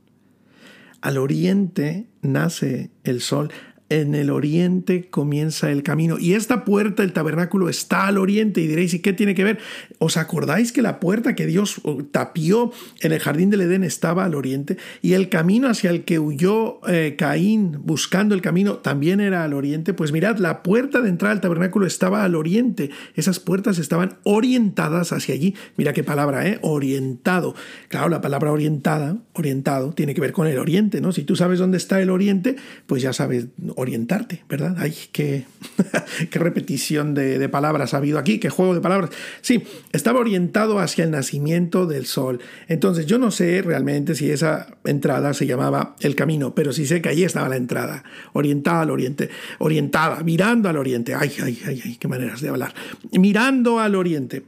[1.01, 3.51] Al oriente nace el sol,
[3.89, 6.17] en el oriente comienza el camino.
[6.19, 8.61] Y esta puerta del tabernáculo está al oriente.
[8.61, 9.59] Y diréis, ¿y qué tiene que ver?
[9.99, 12.71] ¿Os acordáis que la puerta que Dios tapió
[13.01, 14.77] en el jardín del Edén estaba al oriente?
[15.01, 19.53] Y el camino hacia el que huyó eh, Caín buscando el camino también era al
[19.53, 19.93] oriente.
[19.93, 22.89] Pues mirad, la puerta de entrada al tabernáculo estaba al oriente.
[23.15, 25.53] Esas puertas estaban orientadas hacia allí.
[25.77, 26.57] Mira qué palabra, ¿eh?
[26.61, 27.53] Orientado.
[27.89, 31.11] Claro, la palabra orientada, orientado, tiene que ver con el oriente, ¿no?
[31.11, 32.55] Si tú sabes dónde está el oriente,
[32.87, 34.75] pues ya sabes orientarte, ¿verdad?
[34.77, 35.45] Ay, qué,
[36.29, 39.11] qué repetición de, palabras ha habido aquí, qué juego de palabras.
[39.41, 42.39] Sí, estaba orientado hacia el nacimiento del sol.
[42.67, 47.01] Entonces yo no sé realmente si esa entrada se llamaba el camino, pero sí sé
[47.01, 51.13] que allí estaba la entrada, orientada al oriente, orientada, mirando al oriente.
[51.13, 52.73] Ay, ay, ay, ay, qué maneras de hablar.
[53.11, 54.43] Mirando al oriente.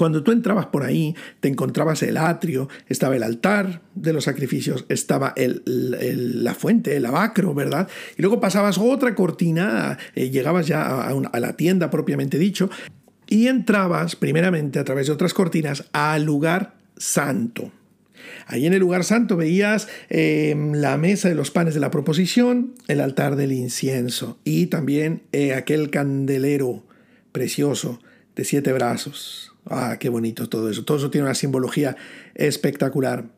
[0.00, 4.86] Cuando tú entrabas por ahí, te encontrabas el atrio, estaba el altar de los sacrificios,
[4.88, 7.86] estaba la fuente, el abacro, ¿verdad?
[8.16, 12.70] Y luego pasabas otra cortina, eh, llegabas ya a, la tienda propiamente dicho,
[13.28, 17.70] y entrabas primeramente a través de otras cortinas al lugar santo.
[18.46, 22.72] Ahí en el lugar santo veías em, la mesa de los panes de la proposición,
[22.88, 26.84] el altar del incienso y también eh, aquel candelero
[27.32, 28.00] precioso
[28.34, 29.49] de siete brazos.
[29.66, 30.84] Ah, qué bonito todo eso.
[30.84, 31.96] Todo eso tiene una simbología
[32.34, 33.30] espectacular.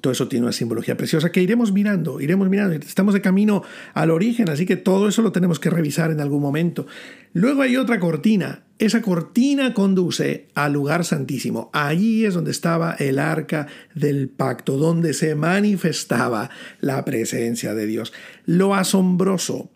[0.00, 2.74] Todo eso tiene una simbología preciosa que iremos mirando, iremos mirando.
[2.76, 3.62] Estamos de camino
[3.92, 6.86] al origen, así que todo eso lo tenemos que revisar en algún momento.
[7.32, 8.64] Luego hay otra cortina.
[8.78, 11.70] Esa cortina conduce al lugar santísimo.
[11.72, 18.12] Allí es donde estaba el arca del pacto, donde se manifestaba la presencia de Dios.
[18.46, 19.70] Lo asombroso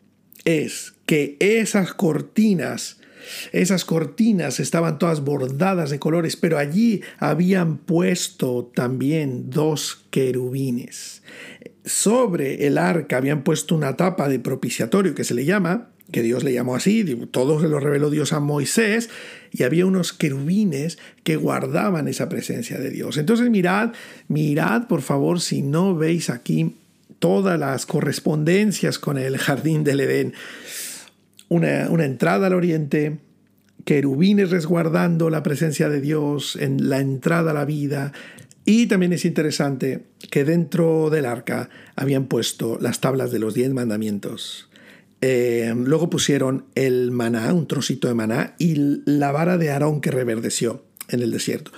[0.44, 3.00] es que esas cortinas
[3.52, 11.22] esas cortinas estaban todas bordadas de colores, pero allí habían puesto también dos querubines.
[11.84, 16.44] Sobre el arca habían puesto una tapa de propiciatorio que se le llama, que Dios
[16.44, 19.10] le llamó así, todo se lo reveló Dios a Moisés,
[19.52, 23.16] y había unos querubines que guardaban esa presencia de Dios.
[23.16, 23.92] Entonces mirad,
[24.28, 26.74] mirad por favor si no veis aquí
[27.18, 30.34] todas las correspondencias con el jardín del Edén
[31.48, 33.18] una, entrada al oriente,
[33.84, 38.12] querubines resguardando la presencia de Dios en la entrada a la vida.
[38.64, 43.72] Y también es interesante que dentro del arca habían puesto las tablas de los diez
[43.72, 44.70] mandamientos.
[45.20, 50.10] Eh, luego pusieron el maná, un trocito de maná, y la vara de Aarón que
[50.10, 51.70] reverdeció en el desierto.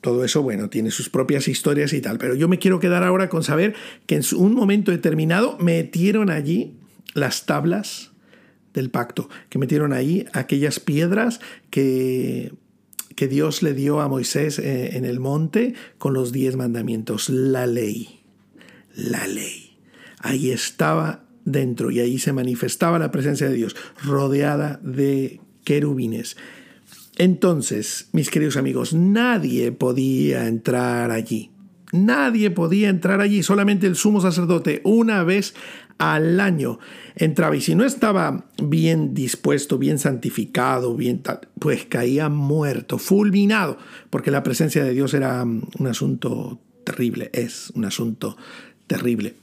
[0.00, 3.28] Todo eso, bueno, tiene sus propias historias y tal, pero yo me quiero quedar ahora
[3.28, 3.74] con saber
[4.06, 6.76] que en un momento determinado metieron allí
[7.14, 8.12] las tablas
[8.76, 12.52] del pacto, que metieron ahí aquellas piedras que,
[13.16, 17.66] que Dios le dio a Moisés eh, en el monte con los diez mandamientos, la
[17.66, 18.20] ley,
[18.94, 19.78] la ley.
[20.20, 26.36] Ahí estaba dentro y ahí se manifestaba la presencia de Dios, rodeada de querubines.
[27.16, 31.50] Entonces, mis queridos amigos, nadie podía entrar allí.
[31.92, 35.54] Nadie podía entrar allí, solamente el sumo sacerdote una vez
[35.98, 36.78] al año
[37.14, 41.22] entraba y si no estaba bien dispuesto, bien santificado, bien
[41.58, 43.78] pues caía muerto, fulminado,
[44.10, 48.36] porque la presencia de Dios era mm, un asunto terrible, es un asunto
[48.86, 49.34] terrible.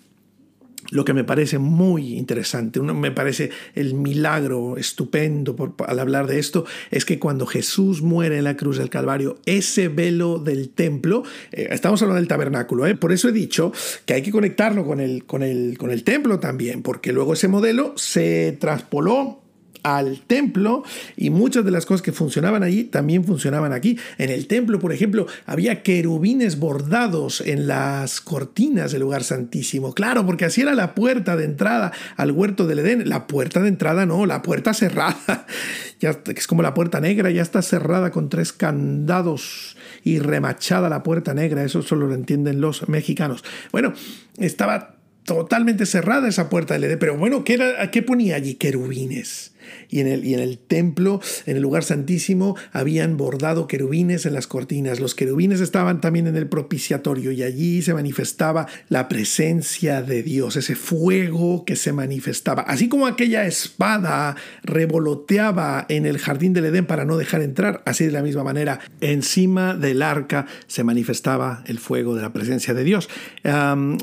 [0.92, 5.56] Lo que me parece muy interesante, uno, me parece el milagro estupendo
[5.88, 9.88] al hablar de esto, es que cuando Jesús muere en la cruz del Calvario, ese
[9.88, 12.96] velo del templo, eh, estamos hablando del tabernáculo, ¿eh?
[12.96, 13.72] por eso he dicho
[14.06, 17.48] que hay que conectarlo con el, con, el, con el templo también, porque luego ese
[17.48, 19.43] modelo se traspoló
[19.84, 20.84] al templo
[21.18, 24.00] y muchas de las cosas que funcionaban allí también funcionaban aquí.
[24.18, 29.94] En el templo, por ejemplo, había querubines bordados en las cortinas del lugar santísimo.
[29.94, 33.10] Claro, porque así era la puerta de entrada al huerto del Edén.
[33.10, 35.46] La puerta de entrada no, la puerta cerrada.
[36.00, 41.02] Ya es como la puerta negra, ya está cerrada con tres candados y remachada la
[41.02, 41.64] puerta negra.
[41.64, 43.42] Eso solo lo entienden los mexicanos.
[43.72, 43.94] Bueno,
[44.38, 47.00] estaba totalmente cerrada esa puerta del Edén.
[47.00, 48.56] Pero bueno, ¿qué, era, ¿qué ponía allí?
[48.56, 49.53] Querubines
[49.90, 54.34] y en, el, y en el templo, en el lugar santísimo, habían bordado querubines en
[54.34, 55.00] las cortinas.
[55.00, 60.56] Los querubines estaban también en el propiciatorio y allí se manifestaba la presencia de Dios,
[60.56, 62.64] ese fuego que se manifestaba.
[62.64, 68.06] Así como aquella espada revoloteaba en el jardín del Edén para no dejar entrar, así
[68.06, 72.84] de la misma manera, encima del arca se manifestaba el fuego de la presencia de
[72.84, 73.10] Dios.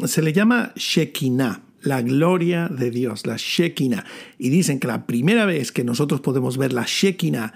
[0.07, 4.05] se le llama Shekinah la gloria de Dios, la Shekinah.
[4.39, 7.53] Y dicen que la primera vez que nosotros podemos ver la Shekinah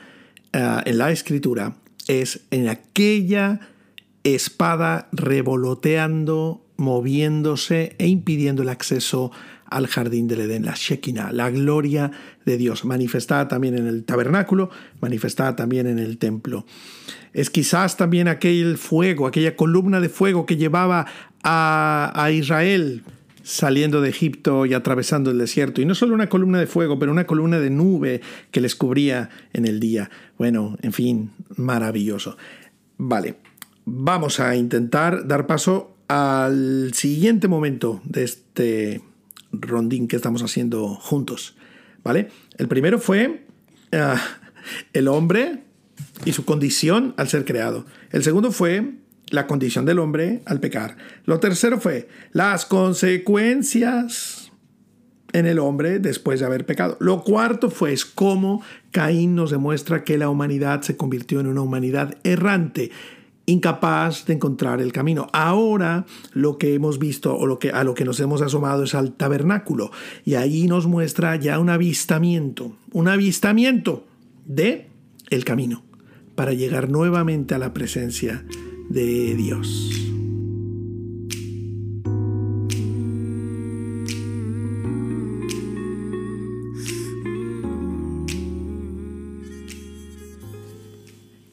[0.52, 1.76] eh, en la escritura
[2.08, 3.60] es en aquella
[4.22, 9.30] espada revoloteando, moviéndose e impidiendo el acceso
[9.66, 12.10] al jardín del Edén, la Shekinah, la gloria
[12.44, 16.64] de Dios, manifestada también en el tabernáculo, manifestada también en el templo.
[17.32, 21.06] Es quizás también aquel fuego, aquella columna de fuego que llevaba
[21.42, 23.02] a, a Israel
[23.44, 25.80] saliendo de Egipto y atravesando el desierto.
[25.80, 29.28] Y no solo una columna de fuego, pero una columna de nube que les cubría
[29.52, 30.11] en el día.
[30.38, 32.37] Bueno, en fin, maravilloso.
[32.96, 33.37] Vale,
[33.85, 39.02] vamos a intentar dar paso al siguiente momento de este
[39.52, 41.54] rondín que estamos haciendo juntos.
[42.02, 42.28] ¿Vale?
[42.57, 43.46] El primero fue
[43.92, 44.20] ah,
[44.94, 45.64] el hombre
[46.24, 47.85] y su condición al ser creado.
[48.11, 48.94] El segundo fue
[49.30, 50.96] la condición del hombre al pecar.
[51.24, 54.52] Lo tercero fue las consecuencias
[55.34, 56.96] en el hombre después de haber pecado.
[57.00, 62.16] Lo cuarto fue cómo Caín nos demuestra que la humanidad se convirtió en una humanidad
[62.22, 62.92] errante,
[63.44, 65.26] incapaz de encontrar el camino.
[65.32, 68.94] Ahora lo que hemos visto o lo que, a lo que nos hemos asomado es
[68.94, 69.90] al tabernáculo
[70.24, 74.06] y ahí nos muestra ya un avistamiento, un avistamiento
[74.46, 74.88] de
[75.30, 75.82] el camino
[76.37, 78.44] para llegar nuevamente a la presencia
[78.88, 79.90] de Dios.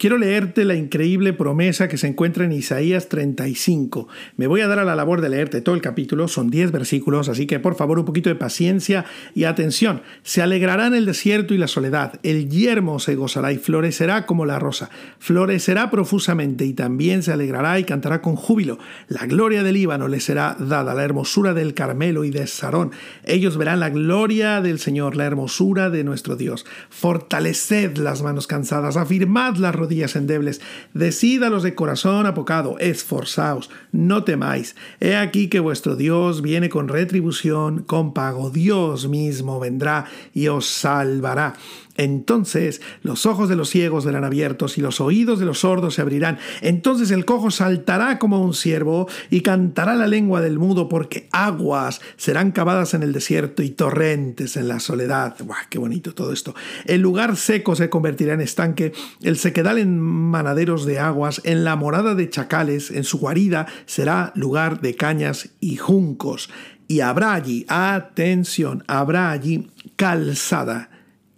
[0.02, 4.08] Quiero leerte la increíble promesa que se encuentra en Isaías 35.
[4.36, 7.30] Me voy a dar a la labor de leerte todo el capítulo, son 10 versículos,
[7.30, 10.02] así que por favor un poquito de paciencia y atención.
[10.24, 14.48] Se alegrará en el desierto y la soledad, el yermo se gozará y florecerá como
[14.48, 18.80] la rosa, florecerá profusamente y también se alegrará y cantará con júbilo.
[19.08, 22.90] La gloria del Líbano le será dada, la hermosura del Carmelo y de Sarón.
[23.24, 26.66] Ellos verán la gloria del Señor, la hermosura de nuestro Dios.
[26.90, 30.60] Fortaleced las manos cansadas, afirmad las rodillas días endebles.
[30.96, 34.76] Decid a los de corazón apocado, esforzaos, no temáis.
[35.00, 38.50] He aquí que vuestro Dios viene con retribución, con pago.
[38.50, 41.54] Dios mismo vendrá y os salvará.
[42.02, 46.02] Entonces los ojos de los ciegos serán abiertos y los oídos de los sordos se
[46.02, 46.40] abrirán.
[46.62, 52.02] Entonces el cojo saltará como un ciervo y cantará la lengua del mudo porque aguas
[52.18, 55.36] serán cavadas en el desierto y torrentes en la soledad.
[55.46, 56.56] ¡Buah, qué bonito todo esto!
[56.86, 61.76] El lugar seco se convertirá en estanque, el sequedal en manaderos de aguas, en la
[61.76, 66.50] morada de chacales, en su guarida será lugar de cañas y juncos.
[66.88, 70.91] Y habrá allí, atención, habrá allí calzada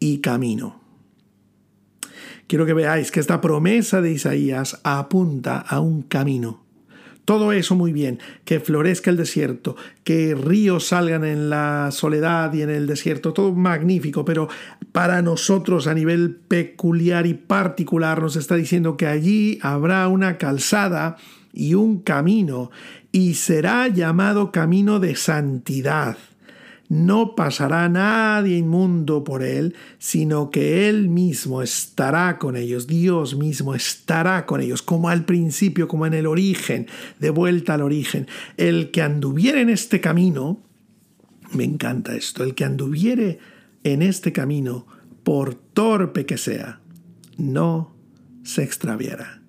[0.03, 0.81] y camino.
[2.47, 6.61] Quiero que veáis que esta promesa de Isaías apunta a un camino.
[7.23, 12.63] Todo eso muy bien, que florezca el desierto, que ríos salgan en la soledad y
[12.63, 14.49] en el desierto, todo magnífico, pero
[14.91, 21.15] para nosotros a nivel peculiar y particular nos está diciendo que allí habrá una calzada
[21.53, 22.71] y un camino,
[23.13, 26.17] y será llamado camino de santidad
[26.89, 33.73] no pasará nadie inmundo por él, sino que él mismo estará con ellos, Dios mismo
[33.73, 36.88] estará con ellos, como al principio, como en el origen,
[37.19, 38.27] de vuelta al origen.
[38.57, 40.61] El que anduviere en este camino,
[41.51, 43.39] me encanta esto, el que anduviere
[43.84, 44.88] en este camino,
[45.23, 46.79] por torpe que sea,
[47.38, 47.95] no
[48.43, 49.42] se extraviará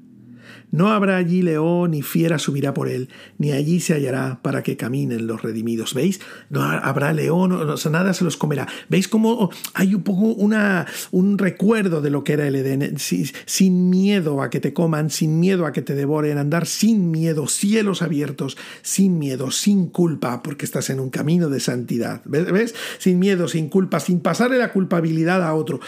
[0.75, 3.09] No habrá allí león ni fiera subirá por él,
[3.39, 5.95] ni allí se hallará para que caminen los redimidos.
[5.95, 6.20] ¿Veis?
[6.51, 8.66] No habrá león, o nada se los comerá.
[8.89, 12.99] ¿Veis cómo hay un poco una, un recuerdo de lo que era el Edén?
[12.99, 17.47] Sin miedo a que te coman, sin miedo a que te devoren, andar sin miedo,
[17.47, 22.20] cielos abiertos, sin miedo, sin culpa, porque estás en un camino de santidad.
[22.25, 22.75] ¿Ves?
[22.99, 25.79] Sin miedo, sin culpa, sin pasarle la culpabilidad a otro.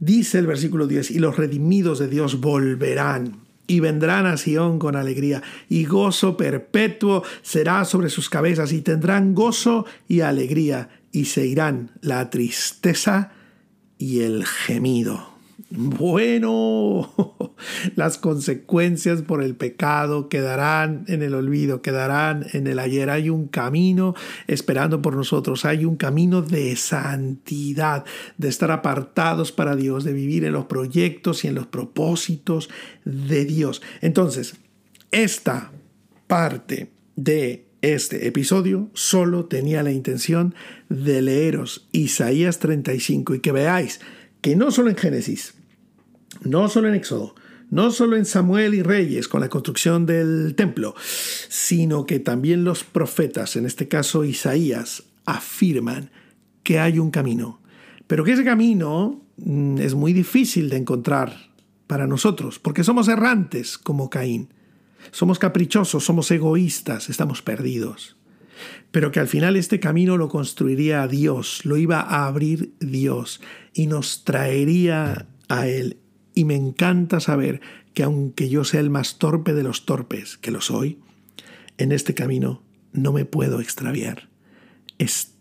[0.00, 4.96] Dice el versículo 10, y los redimidos de Dios volverán y vendrán a Sión con
[4.96, 11.46] alegría, y gozo perpetuo será sobre sus cabezas, y tendrán gozo y alegría, y se
[11.46, 13.30] irán la tristeza
[13.98, 15.37] y el gemido.
[15.70, 17.12] Bueno,
[17.94, 23.10] las consecuencias por el pecado quedarán en el olvido, quedarán en el ayer.
[23.10, 24.14] Hay un camino
[24.46, 28.06] esperando por nosotros, hay un camino de santidad,
[28.38, 32.70] de estar apartados para Dios, de vivir en los proyectos y en los propósitos
[33.04, 33.82] de Dios.
[34.00, 34.56] Entonces,
[35.10, 35.70] esta
[36.26, 40.54] parte de este episodio solo tenía la intención
[40.88, 44.00] de leeros Isaías 35 y que veáis
[44.40, 45.54] que no solo en Génesis,
[46.42, 47.34] no solo en Éxodo,
[47.70, 50.94] no solo en Samuel y Reyes con la construcción del templo,
[51.48, 56.10] sino que también los profetas, en este caso Isaías, afirman
[56.62, 57.60] que hay un camino,
[58.06, 61.50] pero que ese camino mm, es muy difícil de encontrar
[61.86, 64.52] para nosotros, porque somos errantes como Caín,
[65.10, 68.17] somos caprichosos, somos egoístas, estamos perdidos,
[68.90, 73.40] pero que al final este camino lo construiría Dios, lo iba a abrir Dios
[73.72, 75.98] y nos traería a Él
[76.38, 77.60] y me encanta saber
[77.94, 81.00] que aunque yo sea el más torpe de los torpes, que lo soy,
[81.78, 84.28] en este camino no me puedo extraviar.
[84.98, 85.32] Es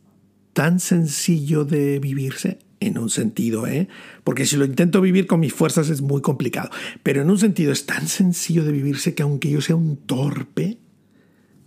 [0.54, 3.88] tan sencillo de vivirse, en un sentido, ¿eh?
[4.24, 6.72] Porque si lo intento vivir con mis fuerzas es muy complicado,
[7.04, 10.80] pero en un sentido es tan sencillo de vivirse que aunque yo sea un torpe,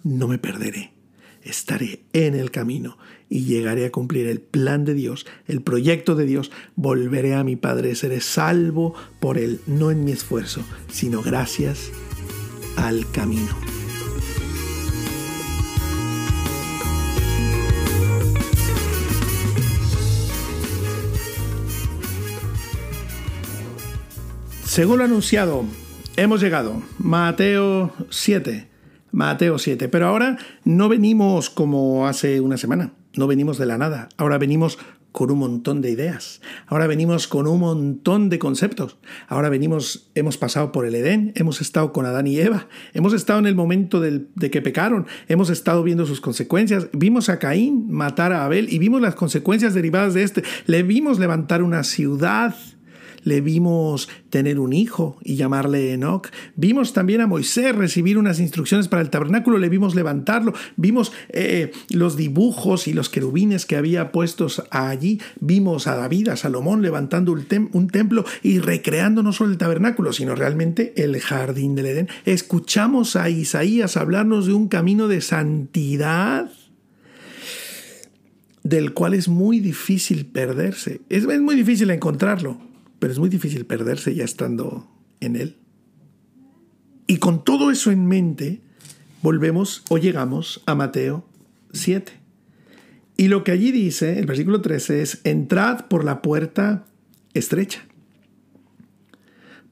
[0.03, 0.93] no me perderé
[1.43, 6.27] estaré en el camino y llegaré a cumplir el plan de Dios, el proyecto de
[6.27, 11.91] Dios, volveré a mi Padre, seré salvo por Él, no en mi esfuerzo, sino gracias
[12.77, 13.57] al camino.
[24.65, 25.65] Según lo anunciado,
[26.17, 26.81] hemos llegado.
[26.99, 28.69] Mateo 7
[29.13, 29.89] Mateo 7.
[29.89, 34.79] Pero ahora no venimos como hace una semana, no venimos de la nada, ahora venimos
[35.13, 36.41] con un montón de ideas.
[36.67, 38.97] Ahora venimos con un montón de conceptos.
[39.29, 43.39] Ahora venimos, hemos pasado por el Edén, hemos estado con Adán y Eva, hemos estado
[43.41, 46.89] en el momento de que pecaron, hemos estado viendo sus consecuencias.
[46.93, 50.43] Vimos a Caín matar a Abel y vimos las consecuencias derivadas de este.
[50.67, 52.55] Le vimos levantar una ciudad
[53.25, 56.29] le vimos tener un hijo y llamarle Enoch.
[56.57, 60.55] Vimos también a Moisés recibir unas instrucciones para el tabernáculo, le vimos levantarlo.
[60.77, 65.21] Vimos eh, los dibujos y los querubines que había puestos allí.
[65.41, 70.35] Vimos a David, a Salomón levantando un, templo y recreando no solo el tabernáculo, sino
[70.35, 72.09] realmente el jardín del Edén.
[72.25, 76.51] Escuchamos a Isaías hablarnos de un camino de santidad
[78.63, 81.01] del cual es muy difícil perderse.
[81.09, 82.70] es muy difícil encontrarlo
[83.01, 84.89] pero es muy difícil perderse ya estando
[85.19, 85.57] en él.
[87.09, 88.61] Y con todo eso en mente,
[89.23, 91.27] volvemos o llegamos a Mateo
[91.73, 92.13] 7.
[93.17, 96.87] Y lo que allí dice, el versículo 13, es, entrad por la puerta
[97.35, 97.85] estrecha,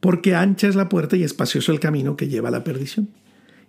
[0.00, 3.08] porque ancha es la puerta y espacioso el camino que lleva a la perdición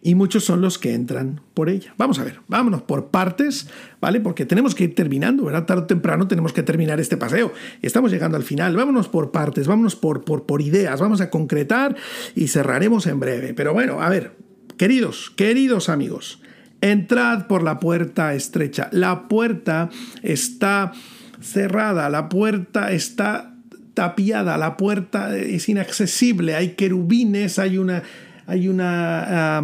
[0.02, 1.94] y muchos son los que entran por ella.
[1.98, 3.68] Vamos a ver, vámonos por partes,
[4.00, 4.22] ¿vale?
[4.22, 5.66] Porque tenemos que ir terminando, ¿verdad?
[5.66, 7.52] Tarde o temprano tenemos que terminar este paseo.
[7.82, 11.96] Estamos llegando al final, vámonos por partes, vámonos por, por, por ideas, vamos a concretar
[12.36, 13.54] y cerraremos en breve.
[13.54, 14.36] Pero bueno, a ver,
[14.78, 16.42] queridos, queridos amigos,
[16.82, 18.90] entrad por la puerta estrecha.
[18.94, 19.90] La puerta
[20.24, 20.94] está
[21.42, 23.56] cerrada, la puerta está
[23.94, 28.04] tapiada, la puerta es inaccesible, hay querubines, hay una
[28.50, 29.62] hay una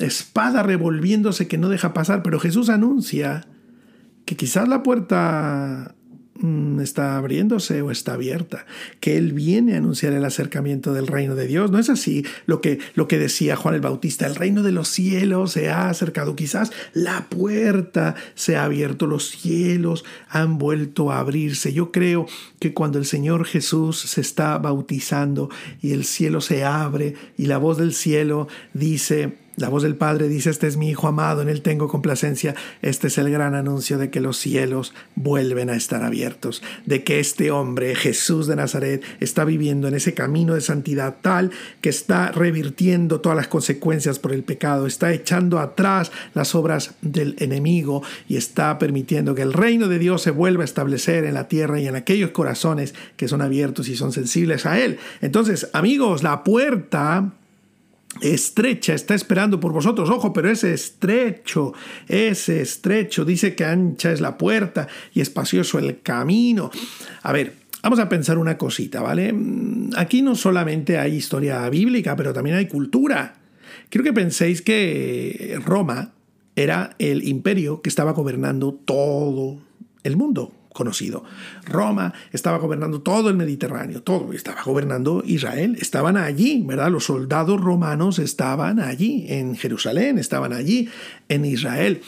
[0.00, 3.46] espada revolviéndose que no deja pasar, pero Jesús anuncia
[4.24, 5.96] que quizás la puerta
[6.80, 8.66] está abriéndose o está abierta,
[9.00, 11.70] que Él viene a anunciar el acercamiento del reino de Dios.
[11.70, 14.88] No es así lo que, lo que decía Juan el Bautista, el reino de los
[14.88, 21.18] cielos se ha acercado, quizás la puerta se ha abierto, los cielos han vuelto a
[21.18, 21.72] abrirse.
[21.72, 22.26] Yo creo
[22.60, 27.58] que cuando el Señor Jesús se está bautizando y el cielo se abre y la
[27.58, 31.48] voz del cielo dice, La voz del Padre dice, este es mi Hijo amado, en
[31.48, 32.54] él tengo complacencia.
[32.80, 37.18] Este es el gran anuncio de que los cielos vuelven a estar abiertos, de que
[37.18, 41.50] este hombre, Jesús de Nazaret, está viviendo en ese camino de santidad tal
[41.80, 47.34] que está revirtiendo todas las consecuencias por el pecado, está echando atrás las obras del
[47.40, 51.48] enemigo y está permitiendo que el reino de Dios se vuelva a establecer en la
[51.48, 54.98] tierra y en aquellos corazones que son abiertos y son sensibles a Él.
[55.20, 57.32] Entonces, amigos, la puerta
[58.20, 60.10] estrecha, está esperando por vosotros.
[60.10, 61.72] Ojo, pero es estrecho,
[62.08, 63.24] es estrecho.
[63.24, 66.70] Dice que ancha es la puerta y espacioso el camino.
[67.22, 69.34] A ver, vamos a pensar una cosita, ¿vale?
[69.96, 73.36] Aquí no solamente hay historia bíblica, pero también hay cultura.
[73.88, 76.12] Quiero que penséis que Roma
[76.56, 79.58] era el imperio que estaba gobernando todo
[80.02, 81.24] el mundo conocido.
[81.64, 86.92] Roma estaba gobernando todo el Mediterráneo, todo, estaba gobernando Israel, estaban allí, ¿verdad?
[86.92, 90.88] Los soldados romanos estaban allí, en Jerusalén, estaban allí,
[91.28, 92.00] en Israel.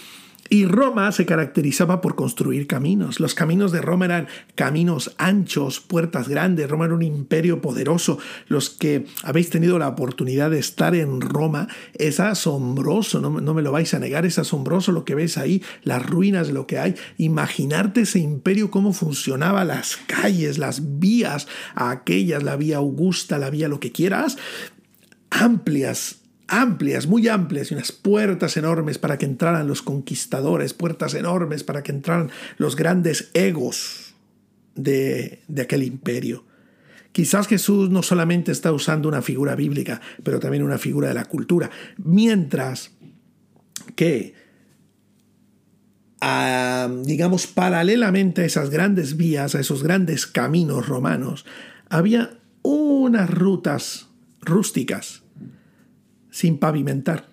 [0.53, 3.21] Y Roma se caracterizaba por construir caminos.
[3.21, 4.27] Los caminos de Roma eran
[4.57, 6.69] caminos anchos, puertas grandes.
[6.69, 8.19] Roma era un imperio poderoso.
[8.49, 13.71] Los que habéis tenido la oportunidad de estar en Roma, es asombroso, no, me lo
[13.71, 16.97] vais a negar, es asombroso lo que ves ahí, las ruinas de lo que hay.
[17.17, 21.47] Imaginarte ese imperio, cómo funcionaba, las calles, las vías,
[21.77, 24.37] aquellas, la vía Augusta, la vía lo que quieras,
[25.31, 26.20] amplias,
[26.51, 31.83] amplias, muy amplias, y unas puertas enormes para que entraran los conquistadores, puertas enormes para
[31.83, 34.15] que entraran los grandes egos
[34.75, 36.45] de, de aquel imperio.
[37.13, 41.25] Quizás Jesús no solamente está usando una figura bíblica, pero también una figura de la
[41.25, 42.93] cultura, mientras
[43.97, 44.35] que,
[47.05, 51.47] digamos, paralelamente a esas grandes vías, a esos grandes caminos romanos,
[51.89, 54.09] había unas rutas
[54.43, 55.20] rústicas
[56.31, 57.29] sin pavimentar,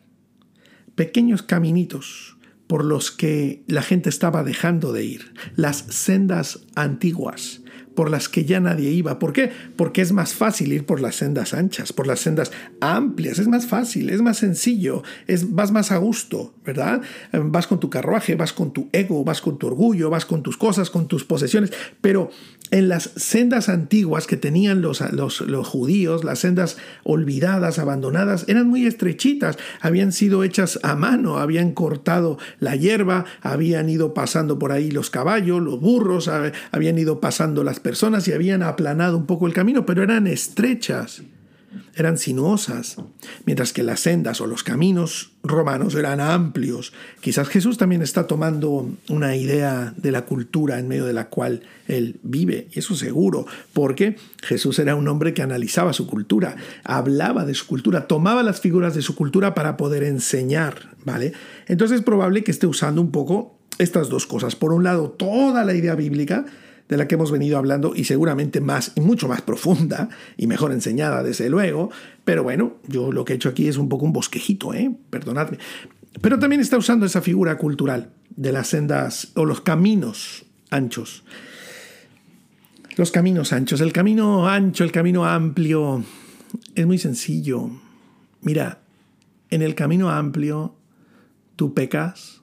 [0.95, 2.37] pequeños caminitos
[2.67, 7.61] por los que la gente estaba dejando de ir, las sendas antiguas,
[7.97, 9.17] por las que ya nadie iba.
[9.17, 9.49] ¿Por qué?
[9.75, 13.39] Porque es más fácil ir por las sendas anchas, por las sendas amplias.
[13.39, 17.01] Es más fácil, es más sencillo, es, vas más a gusto, ¿verdad?
[17.33, 20.43] Eh, vas con tu carruaje, vas con tu ego, vas con tu orgullo, vas con
[20.43, 21.73] tus cosas, con tus posesiones.
[21.99, 22.29] Pero
[22.69, 28.67] en las sendas antiguas que tenían los, los, los judíos, las sendas olvidadas, abandonadas, eran
[28.67, 34.71] muy estrechitas, habían sido hechas a mano, habían cortado la hierba, habían ido pasando por
[34.71, 36.29] ahí los caballos, los burros,
[36.71, 41.21] habían ido pasando las personas y habían aplanado un poco el camino, pero eran estrechas,
[41.95, 42.97] eran sinuosas,
[43.45, 46.91] mientras que las sendas o los caminos romanos eran amplios.
[47.21, 51.61] Quizás Jesús también está tomando una idea de la cultura en medio de la cual
[51.87, 57.45] él vive, y eso seguro, porque Jesús era un hombre que analizaba su cultura, hablaba
[57.45, 61.31] de su cultura, tomaba las figuras de su cultura para poder enseñar, ¿vale?
[61.67, 64.57] Entonces es probable que esté usando un poco estas dos cosas.
[64.57, 66.45] Por un lado, toda la idea bíblica,
[66.89, 70.71] de la que hemos venido hablando y seguramente más y mucho más profunda y mejor
[70.71, 71.91] enseñada, desde luego.
[72.23, 74.91] Pero bueno, yo lo que he hecho aquí es un poco un bosquejito, ¿eh?
[75.09, 75.57] perdonadme.
[76.21, 81.23] Pero también está usando esa figura cultural de las sendas o los caminos anchos.
[82.95, 86.03] Los caminos anchos, el camino ancho, el camino amplio,
[86.73, 87.69] es muy sencillo.
[88.41, 88.79] Mira,
[89.49, 90.75] en el camino amplio
[91.55, 92.41] tú pecas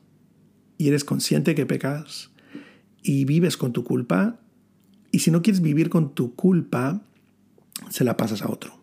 [0.78, 2.30] y eres consciente que pecas
[3.04, 4.40] y vives con tu culpa,
[5.12, 7.02] y si no quieres vivir con tu culpa,
[7.90, 8.80] se la pasas a otro.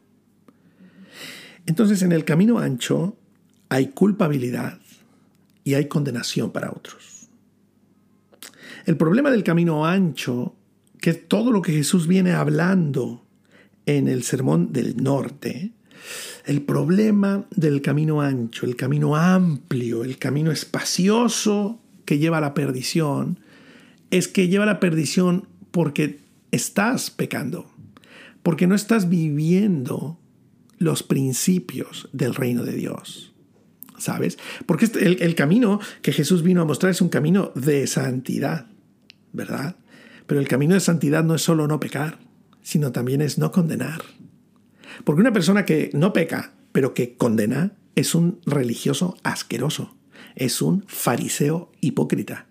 [1.66, 3.18] Entonces en el camino ancho
[3.68, 4.80] hay culpabilidad
[5.64, 7.28] y hay condenación para otros.
[8.86, 10.56] El problema del camino ancho,
[11.00, 13.26] que es todo lo que Jesús viene hablando
[13.86, 15.72] en el sermón del norte,
[16.46, 22.54] el problema del camino ancho, el camino amplio, el camino espacioso que lleva a la
[22.54, 23.40] perdición,
[24.12, 26.20] es que lleva la perdición porque
[26.52, 27.72] estás pecando,
[28.44, 30.20] porque no estás viviendo
[30.78, 33.34] los principios del reino de Dios.
[33.98, 34.40] ¿Sabes?
[34.66, 38.66] Porque este, el, el camino que Jesús vino a mostrar es un camino de santidad,
[39.32, 39.76] ¿verdad?
[40.26, 42.18] Pero el camino de santidad no es solo no pecar,
[42.64, 44.02] sino también es no condenar.
[45.04, 49.96] Porque una persona que no peca, pero que condena, es un religioso asqueroso,
[50.36, 52.48] es un fariseo hipócrita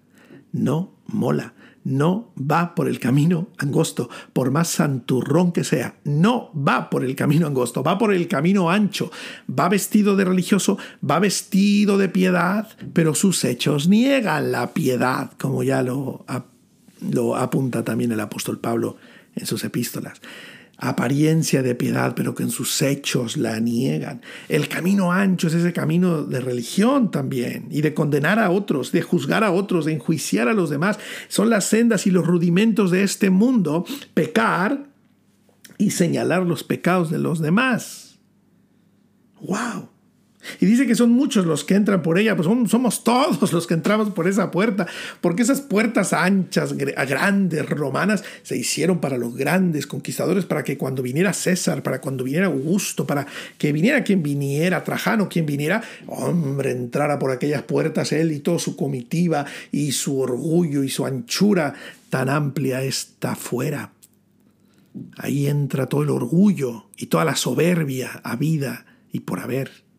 [0.53, 6.91] no mola, no va por el camino angosto, por más santurrón que sea, no va
[6.91, 9.11] por el camino angosto, va por el camino ancho,
[9.49, 10.79] va vestido de religioso,
[11.09, 16.25] va vestido de piedad, pero sus hechos niegan la piedad, como ya lo,
[17.01, 18.97] lo apunta también el apóstol Pablo
[19.35, 20.21] en sus epístolas.
[20.81, 24.23] Apariencia de piedad, pero que en sus hechos la niegan.
[24.49, 29.03] El camino ancho es ese camino de religión también, y de condenar a otros, de
[29.03, 30.99] juzgar a otros, de enjuiciar a los demás.
[31.29, 34.91] Son las sendas y los rudimentos de este mundo, pecar
[35.77, 38.19] y señalar los pecados de los demás.
[39.41, 39.89] ¡Wow!
[40.59, 43.75] Y dice que son muchos los que entran por ella, pues somos todos los que
[43.75, 44.87] entramos por esa puerta,
[45.21, 51.03] porque esas puertas anchas, grandes, romanas, se hicieron para los grandes conquistadores, para que cuando
[51.03, 53.27] viniera César, para cuando viniera Augusto, para
[53.59, 58.59] que viniera quien viniera, Trajano, quien viniera, hombre, entrara por aquellas puertas él y toda
[58.59, 61.75] su comitiva y su orgullo y su anchura
[62.09, 63.93] tan amplia está fuera.
[65.19, 69.90] Ahí entra todo el orgullo y toda la soberbia a vida y por haber.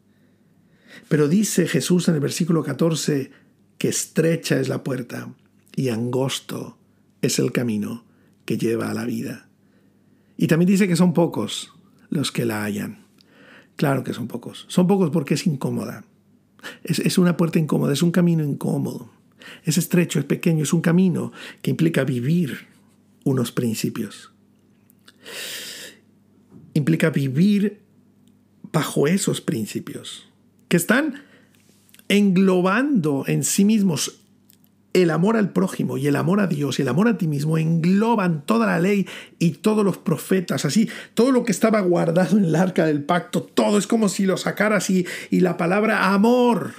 [1.12, 3.32] Pero dice Jesús en el versículo 14
[3.78, 5.36] que estrecha es la puerta
[5.76, 6.78] y angosto
[7.22, 8.05] es el camino
[8.45, 9.49] que lleva a la vida.
[10.38, 11.74] Y también dice que son pocos
[12.09, 13.03] los que la hallan.
[13.76, 14.64] Claro que son pocos.
[14.70, 16.05] Son pocos porque es incómoda.
[16.82, 19.12] Es, es, una puerta incómoda, es un camino incómodo.
[19.66, 22.68] Es estrecho, es pequeño, es un camino que implica vivir
[23.26, 24.32] unos principios.
[26.74, 27.82] Implica vivir
[28.72, 30.31] bajo esos principios
[30.72, 31.22] que están
[32.07, 34.22] englobando en sí mismos
[34.93, 37.57] el amor al prójimo y el amor a Dios y el amor a ti mismo
[37.57, 39.05] engloban toda la ley
[39.38, 43.43] y todos los profetas, así, todo lo que estaba guardado en el arca del pacto,
[43.43, 46.72] todo es como si lo sacaras y, y la palabra amor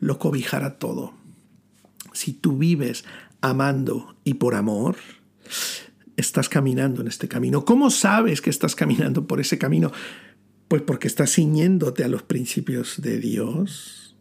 [0.00, 1.12] lo cobijara todo.
[2.14, 3.04] Si tú vives
[3.42, 4.96] amando y por amor,
[6.16, 7.66] estás caminando en este camino.
[7.66, 9.92] ¿Cómo sabes que estás caminando por ese camino?
[10.72, 14.16] Pues porque estás ciñéndote a los principios de Dios,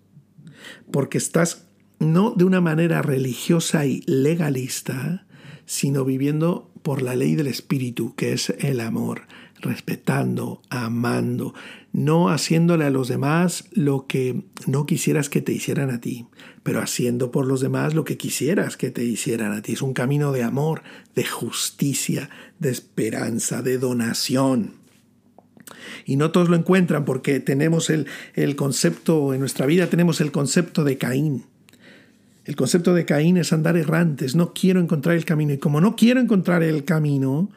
[0.91, 5.25] porque estás no de una manera religiosa y legalista,
[5.65, 9.27] sino viviendo por la ley del Espíritu, que es el amor,
[9.61, 11.53] respetando, amando,
[11.93, 16.25] no haciéndole a los demás lo que no quisieras que te hicieran a ti,
[16.63, 19.71] pero haciendo por los demás lo que quisieras que te hicieran a ti.
[19.71, 20.83] Es un camino de amor,
[21.15, 22.29] de justicia,
[22.59, 24.80] de esperanza, de donación.
[26.05, 30.31] Y no todos lo encuentran porque tenemos el, el concepto, en nuestra vida tenemos el
[30.31, 31.45] concepto de Caín.
[32.45, 35.53] El concepto de Caín es andar errantes, no quiero encontrar el camino.
[35.53, 37.49] Y como no quiero encontrar el camino,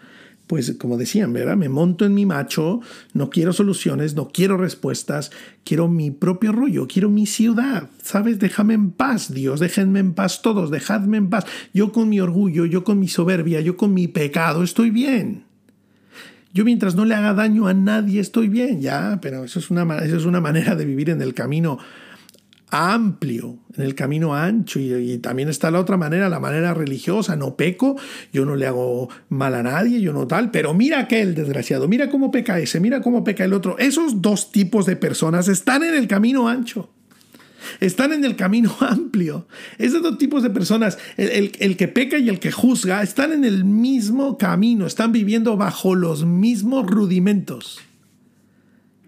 [0.46, 1.56] pues como decían, ¿verdad?
[1.56, 2.80] Me monto en mi macho,
[3.14, 5.30] no quiero soluciones, no quiero respuestas,
[5.64, 8.38] quiero mi propio rollo, quiero mi ciudad, ¿sabes?
[8.38, 11.46] Déjame en paz, Dios, déjenme en paz todos, dejadme en paz.
[11.72, 15.44] Yo con mi orgullo, yo con mi soberbia, yo con mi pecado, estoy bien.
[16.54, 19.98] Yo mientras no le haga daño a nadie estoy bien, ya, pero eso es una,
[19.98, 21.78] eso es una manera de vivir en el camino
[22.70, 24.78] amplio, en el camino ancho.
[24.78, 27.34] Y, también está la otra manera, la manera religiosa.
[27.34, 27.96] No peco,
[28.32, 30.52] yo no le hago mal a nadie, yo no tal.
[30.52, 33.76] Pero mira aquel desgraciado, mira cómo peca ese, mira cómo peca el otro.
[33.78, 36.93] Esos dos tipos de personas están en el camino ancho
[37.80, 39.46] están en el camino amplio.
[39.78, 43.64] Esos dos tipos de personas, el, que peca y el que juzga, están en el
[43.64, 47.80] mismo camino, están viviendo bajo los mismos rudimentos.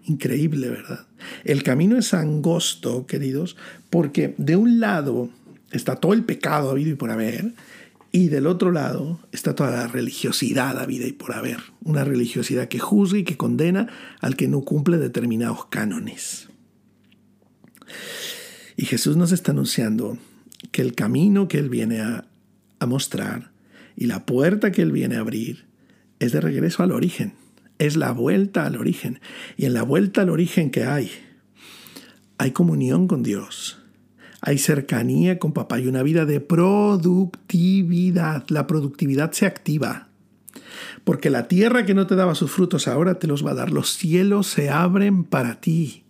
[0.05, 1.05] Increíble, ¿verdad?
[1.43, 3.57] El camino es angosto, queridos,
[3.89, 5.29] porque de un lado
[5.71, 7.53] está todo el pecado habido y por haber,
[8.11, 11.57] y del otro lado está toda la religiosidad habida y por haber.
[11.83, 13.89] Una religiosidad que juzga y que condena
[14.21, 16.47] al que no cumple determinados cánones.
[18.77, 20.17] Y Jesús nos está anunciando
[20.71, 22.25] que el camino que Él viene a,
[22.85, 23.49] mostrar
[23.95, 25.65] y la puerta que Él viene a abrir
[26.19, 27.33] es de regreso al origen,
[27.79, 29.19] es la vuelta al origen.
[29.57, 31.09] Y en la vuelta al origen que hay,
[32.37, 33.79] hay comunión con Dios,
[34.41, 38.45] hay cercanía con papá y una vida de productividad.
[38.49, 40.09] La productividad se activa.
[41.03, 43.71] Porque la tierra que no te daba sus frutos ahora te los va a dar.
[43.71, 46.03] Los cielos se abren para ti.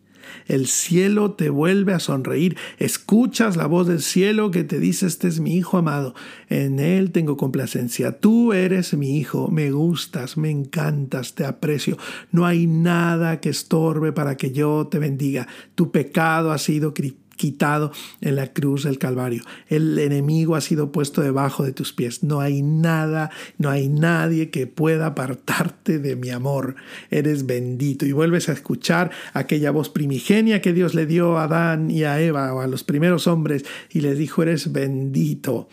[0.47, 2.57] El cielo te vuelve a sonreír.
[2.79, 6.15] Escuchas la voz del cielo que te dice, este es mi hijo amado.
[6.49, 8.19] En él tengo complacencia.
[8.19, 9.49] Tú eres mi hijo.
[9.49, 11.97] Me gustas, me encantas, te aprecio.
[12.31, 15.47] No hay nada que estorbe para que yo te bendiga.
[15.75, 19.43] Tu pecado ha sido criticado quitado en la cruz del Calvario.
[19.69, 22.23] El enemigo ha sido puesto debajo de tus pies.
[22.23, 26.75] No hay nada, no hay nadie que pueda apartarte de mi amor.
[27.09, 28.05] Eres bendito.
[28.05, 32.19] Y vuelves a escuchar aquella voz primigenia que Dios le dio a Adán y a
[32.19, 35.69] Eva o a los primeros hombres y les dijo, eres bendito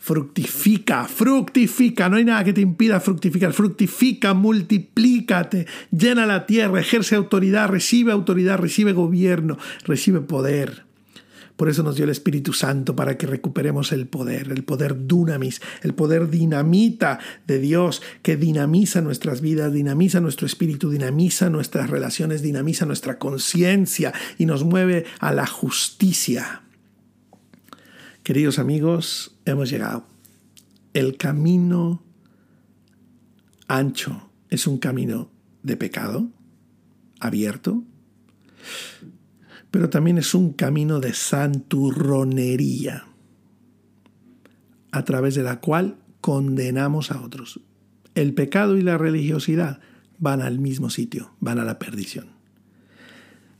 [0.00, 7.16] fructifica, fructifica, no hay nada que te impida fructificar, fructifica, multiplícate, llena la tierra, ejerce
[7.16, 10.89] autoridad, recibe autoridad, recibe gobierno, recibe poder
[11.60, 15.60] Por eso nos dio el Espíritu Santo para que recuperemos el poder, el poder dunamis,
[15.82, 22.40] el poder dinamita de Dios que dinamiza nuestras vidas, dinamiza nuestro espíritu, dinamiza nuestras relaciones,
[22.40, 26.62] dinamiza nuestra conciencia y nos mueve a la justicia.
[28.22, 30.06] Queridos amigos, hemos llegado.
[30.94, 32.02] El camino
[33.68, 35.30] ancho es un camino
[35.62, 36.26] de pecado,
[37.20, 37.84] abierto,
[39.70, 43.06] pero también es un camino de santurronería,
[44.92, 47.60] a través de la cual condenamos a otros.
[48.14, 49.80] El pecado y la religiosidad
[50.18, 52.26] van al mismo sitio, van a la perdición.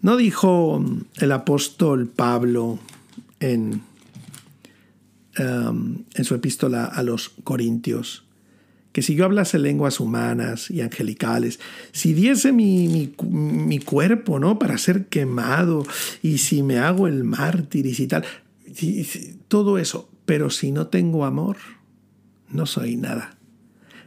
[0.02, 0.84] ¿No dijo
[1.18, 2.78] el apóstol Pablo
[3.38, 3.82] en,
[5.38, 8.24] um, en su epístola a los Corintios?
[8.92, 11.60] Que si yo hablase lenguas humanas y angelicales,
[11.92, 13.14] si diese mi,
[13.84, 14.58] cuerpo, ¿no?
[14.58, 15.84] Para ser quemado,
[16.22, 18.24] y si me hago el mártir y si tal,
[19.48, 21.56] todo eso, pero si no tengo amor,
[22.48, 23.36] no soy nada.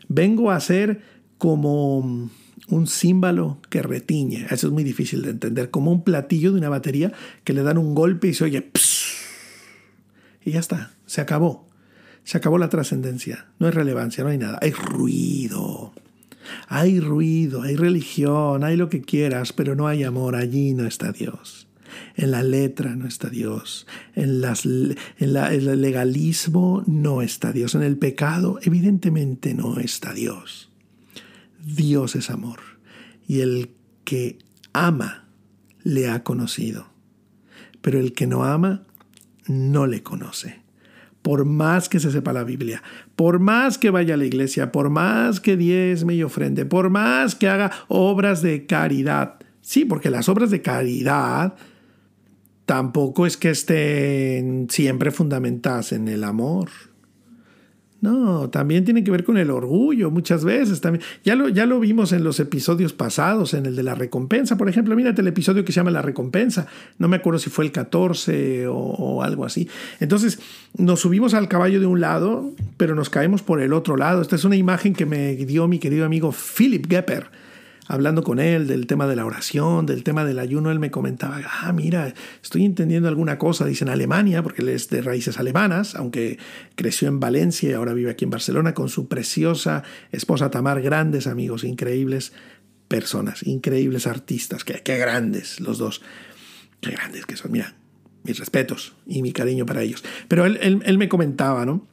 [0.09, 1.01] Vengo a ser
[1.37, 2.29] como
[2.67, 6.69] un címbalo que retiñe, eso es muy difícil de entender, como un platillo de una
[6.69, 7.11] batería
[7.43, 8.69] que le dan un golpe y se oye,
[10.45, 11.72] y ya está, se acabó.
[12.23, 15.93] Se acabó la trascendencia, no hay relevancia, no hay nada, hay ruido.
[16.67, 21.11] Hay ruido, hay religión, hay lo que quieras, pero no hay amor, allí no está
[21.11, 21.67] Dios.
[22.15, 27.97] En la letra no está Dios, en, en el legalismo no está Dios, en el
[27.97, 30.71] pecado evidentemente no está Dios.
[31.63, 32.59] Dios es amor.
[33.27, 33.71] Y el
[34.03, 34.39] que
[34.73, 35.29] ama
[35.83, 36.87] le ha conocido,
[37.81, 38.85] pero el que no ama
[39.47, 40.62] no le conoce
[41.23, 42.83] por más que se sepa la Biblia,
[43.15, 47.33] por más que vaya a la iglesia, por más que diezme y ofrende, por más
[47.33, 49.35] que haga obras de caridad.
[49.61, 51.55] Sí, porque las obras de caridad
[52.65, 56.69] tampoco es que estén siempre fundamentadas en el amor.
[58.03, 60.81] No, también tiene que ver con el orgullo muchas veces.
[60.81, 61.01] También.
[61.23, 64.57] Ya, lo, ya lo vimos en los episodios pasados, en el de la recompensa.
[64.57, 66.67] Por ejemplo, mírate el episodio que se llama La recompensa.
[66.97, 69.69] No me acuerdo si fue el 14 o, o algo así.
[70.01, 70.39] Entonces,
[70.77, 74.21] nos subimos al caballo de un lado, pero nos caemos por el otro lado.
[74.21, 77.27] Esta es una imagen que me dio mi querido amigo Philip Gepper
[77.87, 81.41] hablando con él del tema de la oración, del tema del ayuno, él me comentaba,
[81.61, 85.95] ah, mira, estoy entendiendo alguna cosa, dice en Alemania, porque él es de raíces alemanas,
[85.95, 86.37] aunque
[86.75, 91.27] creció en Valencia y ahora vive aquí en Barcelona con su preciosa esposa Tamar, grandes
[91.27, 92.33] amigos, increíbles
[92.87, 96.01] personas, increíbles artistas, qué, qué grandes los dos,
[96.79, 97.75] qué grandes que son, mira,
[98.23, 100.03] mis respetos y mi cariño para ellos.
[100.27, 101.87] Pero él, él, él me comentaba, ¿no?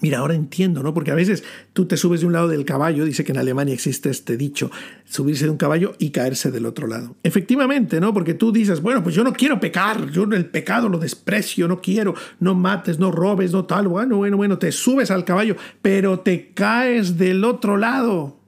[0.00, 0.94] Mira, ahora entiendo, ¿no?
[0.94, 3.74] Porque a veces tú te subes de un lado del caballo, dice que en Alemania
[3.74, 4.70] existe este dicho,
[5.04, 7.14] subirse de un caballo y caerse del otro lado.
[7.22, 8.14] Efectivamente, ¿no?
[8.14, 11.82] Porque tú dices, bueno, pues yo no quiero pecar, yo el pecado lo desprecio, no
[11.82, 16.20] quiero, no mates, no robes, no tal, bueno, bueno, bueno, te subes al caballo, pero
[16.20, 18.41] te caes del otro lado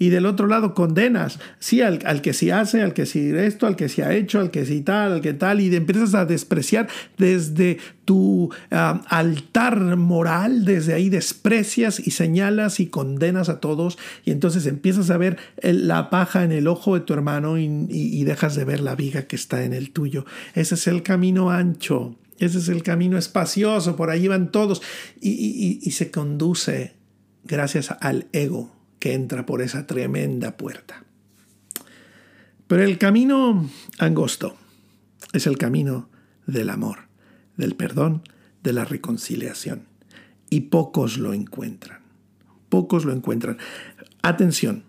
[0.00, 3.76] y del otro lado condenas, sí, al, que sí hace, al que sí esto, al
[3.76, 6.88] que sí ha hecho, al que sí tal, al que tal, y empiezas a despreciar
[7.18, 7.76] desde
[8.06, 14.64] tu ah, altar moral, desde ahí desprecias y señalas y condenas a todos, y entonces
[14.64, 18.80] empiezas a ver la paja en el ojo de tu hermano y dejas de ver
[18.80, 20.24] la viga que está en el tuyo.
[20.54, 22.16] Ese es el camino ancho.
[22.38, 24.80] Ese es el camino espacioso, por ahí van todos
[25.20, 26.94] y se conduce
[27.44, 31.04] gracias al ego que entra por esa tremenda puerta.
[32.68, 34.56] Pero el camino angosto
[35.32, 36.08] es el camino
[36.46, 37.08] del amor,
[37.56, 38.22] del perdón,
[38.62, 39.88] de la reconciliación.
[40.50, 42.00] Y pocos lo encuentran.
[42.68, 43.58] Pocos lo encuentran.
[44.22, 44.84] Atención,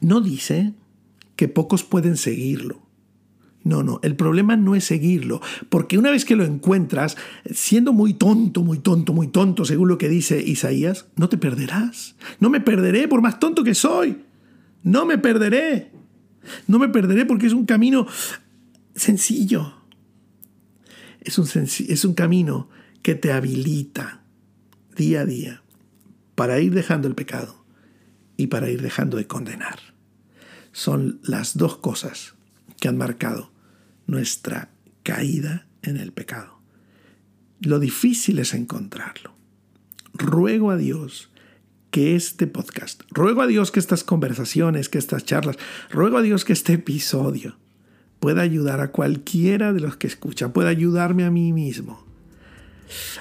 [0.00, 0.72] no dice
[1.36, 2.82] que pocos pueden seguirlo.
[3.62, 7.16] No, no, el problema no es seguirlo, porque una vez que lo encuentras,
[7.52, 12.16] siendo muy tonto, muy tonto, muy tonto, según lo que dice Isaías, no te perderás.
[12.38, 14.24] No me perderé por más tonto que soy.
[14.82, 15.92] No me perderé.
[16.66, 18.06] No me perderé porque es un camino
[18.94, 19.74] sencillo.
[21.20, 22.70] Es un, es un camino
[23.02, 24.22] que te habilita
[24.96, 25.62] día a día
[26.34, 27.62] para ir dejando el pecado
[28.38, 29.78] y para ir dejando de condenar.
[30.72, 32.39] Son las dos cosas
[32.80, 33.52] que han marcado
[34.06, 34.70] nuestra
[35.02, 36.60] caída en el pecado.
[37.60, 39.34] Lo difícil es encontrarlo.
[40.14, 41.30] Ruego a Dios
[41.90, 45.56] que este podcast, ruego a Dios que estas conversaciones, que estas charlas,
[45.90, 47.56] ruego a Dios que este episodio
[48.18, 52.10] pueda ayudar a cualquiera de los que escuchan, pueda ayudarme a mí mismo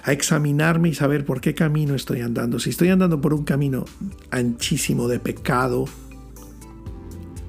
[0.04, 2.60] a examinarme y saber por qué camino estoy andando.
[2.60, 3.86] Si estoy andando por un camino
[4.32, 5.86] anchísimo de pecado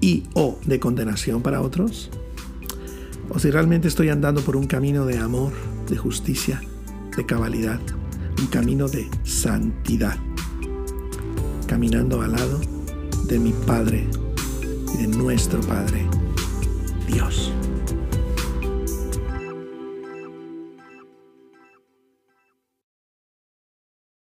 [0.00, 2.10] y o de condenación para otros,
[3.28, 5.52] o si realmente estoy andando por un camino de amor,
[5.88, 6.60] de justicia,
[7.16, 7.80] de cabalidad,
[8.38, 10.16] un camino de santidad,
[11.66, 12.60] caminando al lado
[13.26, 14.06] de mi Padre
[14.94, 16.06] y de nuestro Padre,
[17.06, 17.52] Dios.